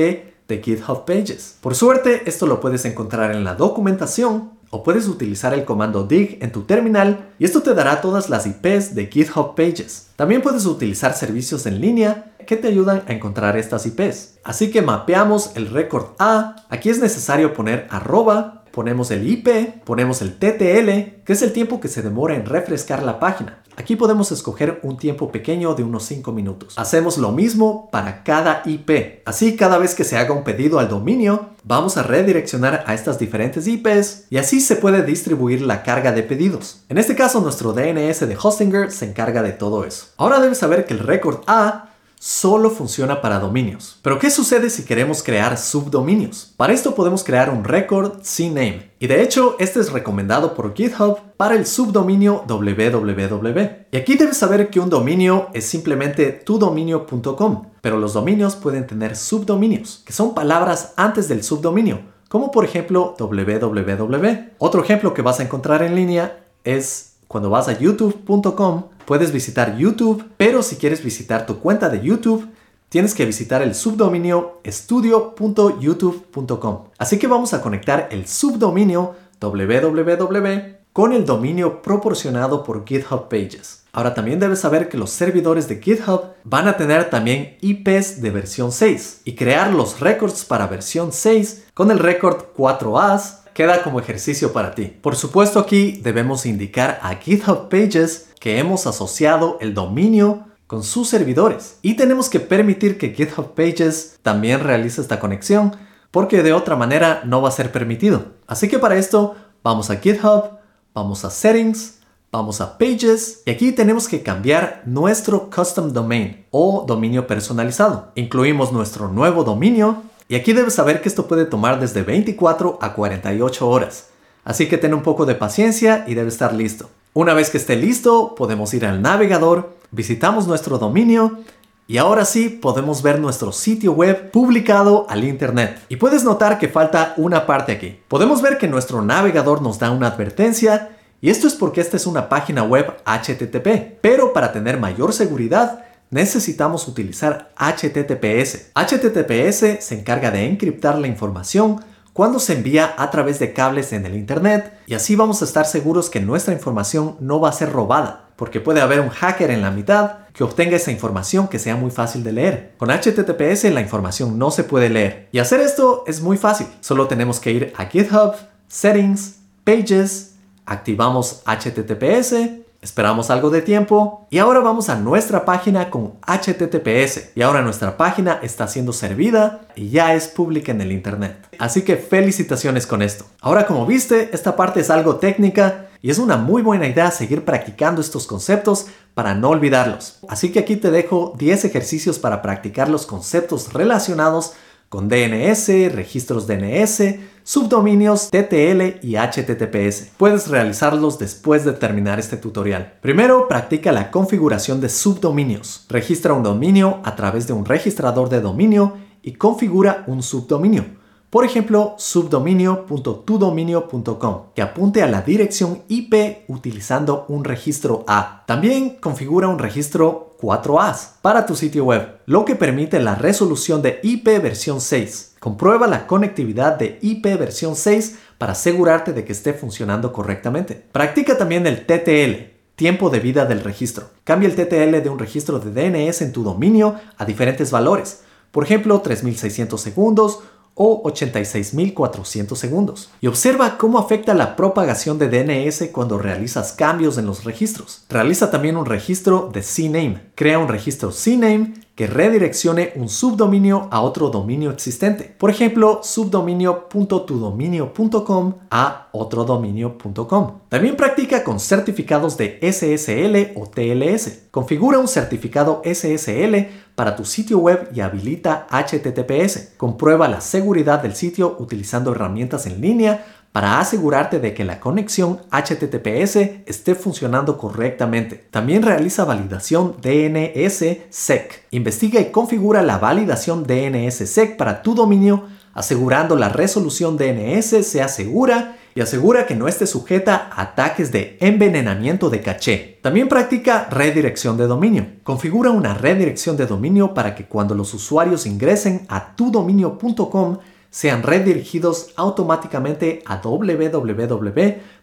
de 0.48 0.62
GitHub 0.62 1.06
Pages. 1.06 1.58
Por 1.62 1.76
suerte, 1.76 2.24
esto 2.26 2.46
lo 2.46 2.60
puedes 2.60 2.84
encontrar 2.84 3.32
en 3.32 3.46
la 3.46 3.56
documentación 3.56 4.52
o 4.70 4.84
puedes 4.84 5.08
utilizar 5.08 5.54
el 5.54 5.66
comando 5.66 6.04
dig 6.04 6.38
en 6.42 6.52
tu 6.52 6.64
terminal 6.64 7.30
y 7.40 7.46
esto 7.46 7.62
te 7.62 7.74
dará 7.74 8.02
todas 8.02 8.30
las 8.30 8.46
IPs 8.46 8.96
de 8.96 9.08
GitHub 9.08 9.56
Pages. 9.56 10.08
También 10.16 10.42
puedes 10.42 10.66
utilizar 10.66 11.14
servicios 11.14 11.66
en 11.66 11.82
línea 11.82 12.34
que 12.46 12.58
te 12.58 12.68
ayudan 12.68 13.04
a 13.08 13.14
encontrar 13.14 13.58
estas 13.58 13.86
IPs. 13.86 14.40
Así 14.44 14.72
que 14.72 14.82
mapeamos 14.82 15.52
el 15.56 15.68
récord 15.68 16.08
A. 16.20 16.56
Aquí 16.70 16.90
es 16.90 17.00
necesario 17.00 17.54
poner 17.54 17.88
arroba 17.90 18.66
ponemos 18.76 19.10
el 19.10 19.26
IP, 19.26 19.84
ponemos 19.86 20.22
el 20.22 20.36
TTL, 20.36 21.24
que 21.24 21.34
es 21.34 21.42
el 21.42 21.54
tiempo 21.54 21.80
que 21.80 21.88
se 21.88 22.02
demora 22.02 22.36
en 22.36 22.46
refrescar 22.46 23.04
la 23.04 23.20
página. 23.22 23.64
Aquí 23.78 23.96
podemos 23.96 24.32
escoger 24.32 24.80
un 24.84 24.98
tiempo 24.98 25.32
pequeño 25.32 25.76
de 25.76 25.84
unos 25.84 26.04
5 26.06 26.32
minutos. 26.32 26.78
Hacemos 26.78 27.18
lo 27.18 27.32
mismo 27.32 27.90
para 27.92 28.24
cada 28.24 28.62
IP. 28.66 29.22
Así 29.26 29.58
cada 29.58 29.78
vez 29.78 29.96
que 29.96 30.04
se 30.06 30.18
haga 30.18 30.34
un 30.34 30.44
pedido 30.44 30.80
al 30.80 30.88
dominio, 30.88 31.50
vamos 31.64 31.98
a 31.98 32.04
redireccionar 32.04 32.84
a 32.88 32.94
estas 32.94 33.20
diferentes 33.20 33.68
IPs 33.68 34.28
y 34.30 34.38
así 34.38 34.62
se 34.62 34.78
puede 34.78 35.04
distribuir 35.04 35.62
la 35.62 35.84
carga 35.84 36.14
de 36.14 36.24
pedidos. 36.24 36.84
En 36.88 36.98
este 36.98 37.16
caso 37.16 37.42
nuestro 37.42 37.74
DNS 37.74 38.28
de 38.28 38.38
Hostinger 38.42 38.92
se 38.92 39.06
encarga 39.06 39.44
de 39.44 39.52
todo 39.52 39.84
eso. 39.84 40.08
Ahora 40.18 40.40
debes 40.40 40.58
saber 40.58 40.86
que 40.86 40.94
el 40.94 41.00
récord 41.00 41.42
A 41.48 41.90
solo 42.20 42.70
funciona 42.70 43.22
para 43.22 43.40
dominios. 43.40 44.00
Pero 44.02 44.20
¿qué 44.20 44.30
sucede 44.30 44.70
si 44.70 44.84
queremos 44.84 45.22
crear 45.24 45.58
subdominios? 45.58 46.54
Para 46.58 46.74
esto 46.74 46.96
podemos 46.96 47.24
crear 47.24 47.50
un 47.50 47.64
record 47.64 48.22
CNAME. 48.24 48.92
Y 49.00 49.08
de 49.08 49.22
hecho, 49.22 49.56
este 49.60 49.80
es 49.80 49.92
recomendado 49.92 50.56
por 50.56 50.74
GitHub 50.74 51.20
para 51.38 51.56
el 51.56 51.66
subdominio 51.66 52.44
www. 52.48 53.86
Y 53.92 53.98
aquí 53.98 54.16
debes 54.16 54.38
saber 54.38 54.70
que 54.70 54.80
un 54.80 54.90
dominio 54.90 55.50
es 55.54 55.66
simplemente 55.66 56.32
tudominio.com, 56.32 57.68
pero 57.82 57.98
los 57.98 58.14
dominios 58.14 58.56
pueden 58.56 58.88
tener 58.88 59.16
subdominios, 59.16 60.02
que 60.06 60.14
son 60.14 60.34
palabras 60.34 60.94
antes 60.96 61.28
del 61.28 61.44
subdominio, 61.44 62.00
como 62.30 62.52
por 62.52 62.66
ejemplo 62.66 63.16
www. 63.20 64.50
Otro 64.58 64.84
ejemplo 64.84 65.14
que 65.14 65.22
vas 65.22 65.40
a 65.40 65.44
encontrar 65.44 65.84
en 65.84 65.96
línea 65.96 66.46
es 66.64 67.18
cuando 67.28 67.50
vas 67.50 67.68
a 67.68 67.78
youtube.com 67.78 68.86
puedes 69.06 69.32
visitar 69.32 69.78
YouTube, 69.78 70.26
pero 70.38 70.64
si 70.64 70.76
quieres 70.76 71.02
visitar 71.04 71.46
tu 71.46 71.60
cuenta 71.60 71.90
de 71.90 72.02
YouTube, 72.02 72.50
tienes 72.90 73.14
que 73.14 73.26
visitar 73.26 73.62
el 73.62 73.76
subdominio 73.76 74.60
estudio.youtube.com. 74.64 76.86
Así 76.98 77.20
que 77.20 77.28
vamos 77.28 77.54
a 77.54 77.62
conectar 77.62 78.08
el 78.12 78.28
subdominio 78.28 79.16
www 79.40 80.76
con 80.96 81.12
el 81.12 81.26
dominio 81.26 81.82
proporcionado 81.82 82.64
por 82.64 82.88
GitHub 82.88 83.28
Pages. 83.28 83.84
Ahora 83.92 84.14
también 84.14 84.40
debes 84.40 84.62
saber 84.62 84.88
que 84.88 84.98
los 84.98 85.10
servidores 85.10 85.68
de 85.68 85.82
GitHub 85.82 86.28
van 86.46 86.70
a 86.70 86.78
tener 86.78 87.10
también 87.10 87.58
IPs 87.60 88.22
de 88.22 88.32
versión 88.32 88.72
6 88.72 89.24
y 89.26 89.36
crear 89.36 89.74
los 89.74 90.00
records 90.00 90.46
para 90.46 90.68
versión 90.68 91.12
6 91.12 91.66
con 91.74 91.92
el 91.92 92.00
record 92.00 92.46
4As 92.56 93.40
queda 93.56 93.84
como 93.84 94.02
ejercicio 94.02 94.52
para 94.52 94.76
ti. 94.76 94.94
Por 95.02 95.16
supuesto 95.16 95.60
aquí 95.60 95.94
debemos 96.04 96.46
indicar 96.46 97.00
a 97.02 97.16
GitHub 97.16 97.70
Pages 97.70 98.30
que 98.38 98.60
hemos 98.60 98.86
asociado 98.86 99.58
el 99.62 99.74
dominio 99.74 100.44
con 100.68 100.84
sus 100.84 101.08
servidores 101.08 101.80
y 101.82 101.94
tenemos 101.94 102.28
que 102.28 102.42
permitir 102.42 102.98
que 102.98 103.14
GitHub 103.14 103.54
Pages 103.56 104.20
también 104.22 104.60
realice 104.60 105.00
esta 105.00 105.22
conexión 105.22 105.74
porque 106.12 106.44
de 106.44 106.52
otra 106.52 106.76
manera 106.76 107.22
no 107.24 107.42
va 107.42 107.48
a 107.48 107.54
ser 107.54 107.72
permitido. 107.72 108.34
Así 108.46 108.68
que 108.68 108.78
para 108.78 108.98
esto 108.98 109.36
vamos 109.64 109.90
a 109.90 109.96
GitHub, 109.96 110.60
vamos 110.94 111.24
a 111.24 111.30
Settings, 111.30 112.00
vamos 112.34 112.60
a 112.60 112.78
Pages 112.78 113.42
y 113.46 113.52
aquí 113.52 113.72
tenemos 113.72 114.10
que 114.10 114.22
cambiar 114.22 114.84
nuestro 114.86 115.50
custom 115.50 115.94
domain 115.94 116.46
o 116.52 116.84
dominio 116.86 117.26
personalizado. 117.26 118.12
Incluimos 118.16 118.74
nuestro 118.74 119.08
nuevo 119.08 119.46
dominio 119.46 120.04
y 120.28 120.36
aquí 120.36 120.54
debes 120.54 120.74
saber 120.74 121.02
que 121.02 121.10
esto 121.10 121.28
puede 121.28 121.46
tomar 121.46 121.80
desde 121.80 122.02
24 122.02 122.80
a 122.82 122.94
48 122.94 123.70
horas. 123.70 124.08
Así 124.44 124.68
que 124.68 124.78
ten 124.78 124.94
un 124.94 125.04
poco 125.04 125.26
de 125.26 125.36
paciencia 125.36 126.04
y 126.08 126.16
debe 126.16 126.30
estar 126.30 126.54
listo. 126.54 126.90
Una 127.14 127.34
vez 127.34 127.50
que 127.50 127.58
esté 127.58 127.76
listo, 127.76 128.36
podemos 128.36 128.74
ir 128.74 128.86
al 128.86 129.02
navegador, 129.02 129.76
visitamos 129.92 130.48
nuestro 130.48 130.78
dominio 130.78 131.40
y 131.88 131.98
ahora 131.98 132.26
sí 132.26 132.50
podemos 132.50 133.04
ver 133.04 133.20
nuestro 133.20 133.52
sitio 133.52 133.94
web 133.94 134.32
publicado 134.32 135.06
al 135.10 135.24
internet. 135.24 135.80
Y 135.90 135.98
puedes 135.98 136.24
notar 136.24 136.58
que 136.58 136.68
falta 136.68 137.14
una 137.18 137.46
parte 137.46 137.72
aquí. 137.72 138.00
Podemos 138.08 138.42
ver 138.42 138.58
que 138.58 138.68
nuestro 138.68 139.02
navegador 139.02 139.62
nos 139.62 139.80
da 139.80 139.92
una 139.92 140.08
advertencia 140.08 140.98
y 141.22 141.30
esto 141.30 141.48
es 141.48 141.54
porque 141.54 141.82
esta 141.82 141.98
es 141.98 142.08
una 142.08 142.30
página 142.30 142.64
web 142.64 142.98
HTTP. 143.06 144.00
Pero 144.02 144.34
para 144.34 144.52
tener 144.52 144.80
mayor 144.80 145.14
seguridad, 145.14 145.86
necesitamos 146.16 146.88
utilizar 146.88 147.52
HTTPS. 147.58 148.72
HTTPS 148.74 149.84
se 149.84 150.00
encarga 150.00 150.32
de 150.32 150.46
encriptar 150.46 150.98
la 150.98 151.08
información 151.08 151.84
cuando 152.14 152.40
se 152.40 152.54
envía 152.54 152.96
a 152.98 153.12
través 153.12 153.38
de 153.40 153.52
cables 153.52 153.92
en 153.92 154.06
el 154.06 154.16
Internet 154.16 154.80
y 154.88 154.94
así 154.94 155.18
vamos 155.18 155.42
a 155.42 155.46
estar 155.46 155.66
seguros 155.66 156.10
que 156.10 156.22
nuestra 156.22 156.54
información 156.54 157.18
no 157.20 157.42
va 157.42 157.50
a 157.50 157.52
ser 157.52 157.74
robada, 157.74 158.30
porque 158.38 158.62
puede 158.62 158.80
haber 158.80 159.02
un 159.02 159.10
hacker 159.10 159.52
en 159.52 159.62
la 159.62 159.72
mitad 159.72 160.20
que 160.32 160.46
obtenga 160.46 160.78
esa 160.78 160.94
información 160.94 161.50
que 161.50 161.60
sea 161.60 161.76
muy 161.76 161.92
fácil 161.92 162.24
de 162.24 162.32
leer. 162.32 162.76
Con 162.78 162.92
HTTPS 162.92 163.66
la 163.74 163.82
información 163.82 164.40
no 164.40 164.52
se 164.52 164.64
puede 164.64 164.90
leer 164.90 165.28
y 165.34 165.40
hacer 165.40 165.60
esto 165.60 166.06
es 166.08 166.22
muy 166.22 166.38
fácil. 166.38 166.68
Solo 166.80 167.08
tenemos 167.08 167.42
que 167.42 167.52
ir 167.52 167.74
a 167.76 167.88
GitHub, 167.88 168.36
Settings, 168.70 169.40
Pages, 169.66 170.36
activamos 170.66 171.44
HTTPS 171.46 172.65
Esperamos 172.86 173.32
algo 173.32 173.50
de 173.50 173.64
tiempo 173.64 174.28
y 174.30 174.38
ahora 174.38 174.60
vamos 174.60 174.90
a 174.90 174.96
nuestra 174.96 175.44
página 175.44 175.90
con 175.90 176.14
HTTPS 176.22 177.32
y 177.34 177.42
ahora 177.42 177.64
nuestra 177.64 177.98
página 177.98 178.38
está 178.44 178.68
siendo 178.68 178.94
servida 178.94 179.62
y 179.76 179.90
ya 179.90 180.14
es 180.14 180.28
pública 180.28 180.72
en 180.72 180.82
el 180.82 180.92
Internet. 180.92 181.48
Así 181.58 181.82
que 181.82 181.96
felicitaciones 181.96 182.86
con 182.86 183.02
esto. 183.02 183.26
Ahora 183.42 183.66
como 183.66 183.88
viste, 183.88 184.30
esta 184.34 184.56
parte 184.56 184.82
es 184.82 184.92
algo 184.92 185.16
técnica 185.16 185.88
y 186.04 186.12
es 186.12 186.20
una 186.20 186.38
muy 186.38 186.62
buena 186.62 186.86
idea 186.86 187.10
seguir 187.10 187.44
practicando 187.44 188.02
estos 188.02 188.28
conceptos 188.28 188.86
para 189.16 189.34
no 189.34 189.50
olvidarlos. 189.50 190.20
Así 190.30 190.52
que 190.52 190.60
aquí 190.60 190.76
te 190.76 190.92
dejo 190.92 191.34
10 191.40 191.66
ejercicios 191.66 192.20
para 192.20 192.44
practicar 192.44 192.88
los 192.88 193.08
conceptos 193.08 193.74
relacionados 193.74 194.54
con 194.96 195.10
DNS, 195.10 195.92
registros 195.92 196.48
DNS, 196.48 197.16
subdominios 197.44 198.30
TTL 198.30 199.06
y 199.06 199.18
HTTPS. 199.18 200.12
Puedes 200.16 200.48
realizarlos 200.48 201.20
después 201.20 201.66
de 201.66 201.74
terminar 201.74 202.18
este 202.18 202.38
tutorial. 202.38 202.94
Primero, 203.02 203.50
practica 203.50 203.92
la 203.92 204.10
configuración 204.10 204.80
de 204.80 204.88
subdominios. 204.88 205.86
Registra 205.90 206.32
un 206.32 206.44
dominio 206.44 207.02
a 207.04 207.18
través 207.18 207.46
de 207.46 207.52
un 207.52 207.66
registrador 207.66 208.30
de 208.30 208.40
dominio 208.40 208.94
y 209.22 209.34
configura 209.34 210.06
un 210.08 210.24
subdominio. 210.24 210.86
Por 211.30 211.44
ejemplo, 211.44 211.96
subdominio.tudominio.com, 211.98 214.42
que 214.56 214.62
apunte 214.62 215.04
a 215.04 215.08
la 215.08 215.24
dirección 215.24 215.82
IP 215.90 216.46
utilizando 216.48 217.26
un 217.28 217.44
registro 217.44 218.06
A. 218.08 218.46
También 218.48 218.92
configura 219.02 219.50
un 219.50 219.60
registro 219.60 220.35
4As 220.46 221.16
para 221.24 221.48
tu 221.48 221.56
sitio 221.56 221.86
web, 221.86 222.20
lo 222.28 222.46
que 222.46 222.56
permite 222.56 223.00
la 223.00 223.16
resolución 223.16 223.82
de 223.82 224.00
IP 224.04 224.28
versión 224.42 224.80
6. 224.80 225.38
Comprueba 225.40 225.88
la 225.88 226.06
conectividad 226.06 226.78
de 226.78 227.00
IP 227.02 227.26
versión 227.40 227.76
6 227.76 228.20
para 228.38 228.52
asegurarte 228.52 229.12
de 229.12 229.26
que 229.26 229.34
esté 229.34 229.54
funcionando 229.54 230.14
correctamente. 230.14 230.86
Practica 230.92 231.38
también 231.38 231.66
el 231.66 231.88
TTL, 231.88 232.54
tiempo 232.76 233.10
de 233.10 233.20
vida 233.20 233.46
del 233.46 233.62
registro. 233.62 234.10
Cambia 234.24 234.48
el 234.48 234.56
TTL 234.56 235.02
de 235.02 235.10
un 235.10 235.18
registro 235.18 235.58
de 235.58 235.72
DNS 235.72 236.22
en 236.22 236.32
tu 236.32 236.44
dominio 236.44 236.96
a 237.18 237.26
diferentes 237.26 237.72
valores. 237.72 238.22
Por 238.52 238.64
ejemplo, 238.64 239.02
3600 239.02 239.82
segundos 239.82 240.44
o 240.76 241.02
86.400 241.04 242.56
segundos. 242.56 243.10
Y 243.22 243.28
observa 243.28 243.78
cómo 243.78 243.98
afecta 243.98 244.34
la 244.34 244.56
propagación 244.56 245.18
de 245.18 245.30
DNS 245.30 245.90
cuando 245.92 246.18
realizas 246.18 246.74
cambios 246.74 247.18
en 247.18 247.26
los 247.26 247.46
registros. 247.46 248.06
Realiza 248.10 248.52
también 248.52 248.78
un 248.78 248.86
registro 248.86 249.50
de 249.52 249.64
CNAME. 249.64 250.22
Crea 250.36 250.60
un 250.60 250.68
registro 250.68 251.12
CNAME 251.12 251.86
que 251.96 252.08
redireccione 252.08 252.92
un 252.96 253.08
subdominio 253.08 253.88
a 253.90 254.02
otro 254.02 254.30
dominio 254.30 254.72
existente. 254.72 255.34
Por 255.38 255.50
ejemplo, 255.50 256.02
subdominio.tudominio.com 256.04 258.54
a 258.70 259.08
otro 259.14 259.46
dominio.com. 259.46 260.60
También 260.68 260.98
practica 260.98 261.46
con 261.46 261.62
certificados 261.62 262.36
de 262.36 262.60
SSL 262.62 263.58
o 263.58 263.68
TLS. 263.68 264.48
Configura 264.52 265.00
un 265.00 265.08
certificado 265.08 265.82
SSL 265.86 266.68
para 266.96 267.16
tu 267.16 267.26
sitio 267.26 267.60
web 267.60 267.90
y 267.94 268.00
habilita 268.00 268.68
HTTPS. 268.72 269.74
Comprueba 269.78 270.28
la 270.28 270.42
seguridad 270.42 271.02
del 271.02 271.16
sitio 271.16 271.56
utilizando 271.60 272.14
herramientas 272.14 272.66
en 272.66 272.82
línea 272.82 273.26
para 273.52 273.80
asegurarte 273.80 274.40
de 274.40 274.54
que 274.54 274.66
la 274.66 274.82
conexión 274.82 275.40
HTTPS 275.50 276.36
esté 276.66 276.94
funcionando 276.94 277.58
correctamente. 277.58 278.36
También 278.52 278.84
realiza 278.84 279.24
validación 279.24 279.96
DNS-SEC. 280.02 281.64
Investiga 281.72 282.20
y 282.20 282.32
configura 282.32 282.82
la 282.82 282.98
validación 282.98 283.66
DNS-SEC 283.66 284.58
para 284.58 284.82
tu 284.82 284.94
dominio, 284.94 285.46
asegurando 285.74 286.36
la 286.36 286.50
resolución 286.50 287.16
DNS 287.18 287.88
sea 287.88 288.10
segura 288.10 288.76
y 288.98 289.02
asegura 289.02 289.46
que 289.46 289.56
no 289.56 289.68
esté 289.68 289.86
sujeta 289.88 290.50
a 290.50 290.62
ataques 290.62 291.12
de 291.12 291.38
envenenamiento 291.42 292.30
de 292.30 292.42
caché. 292.42 293.00
También 293.02 293.28
practica 293.28 293.90
redirección 293.92 294.56
de 294.56 294.68
dominio. 294.68 295.06
Configura 295.24 295.70
una 295.70 295.94
redirección 295.94 296.56
de 296.56 296.66
dominio 296.66 297.14
para 297.14 297.36
que 297.36 297.46
cuando 297.46 297.76
los 297.76 297.94
usuarios 297.94 298.46
ingresen 298.46 299.06
a 299.10 299.36
tudominio.com 299.36 300.60
sean 300.90 301.24
redirigidos 301.24 302.14
automáticamente 302.16 303.22
a 303.26 303.42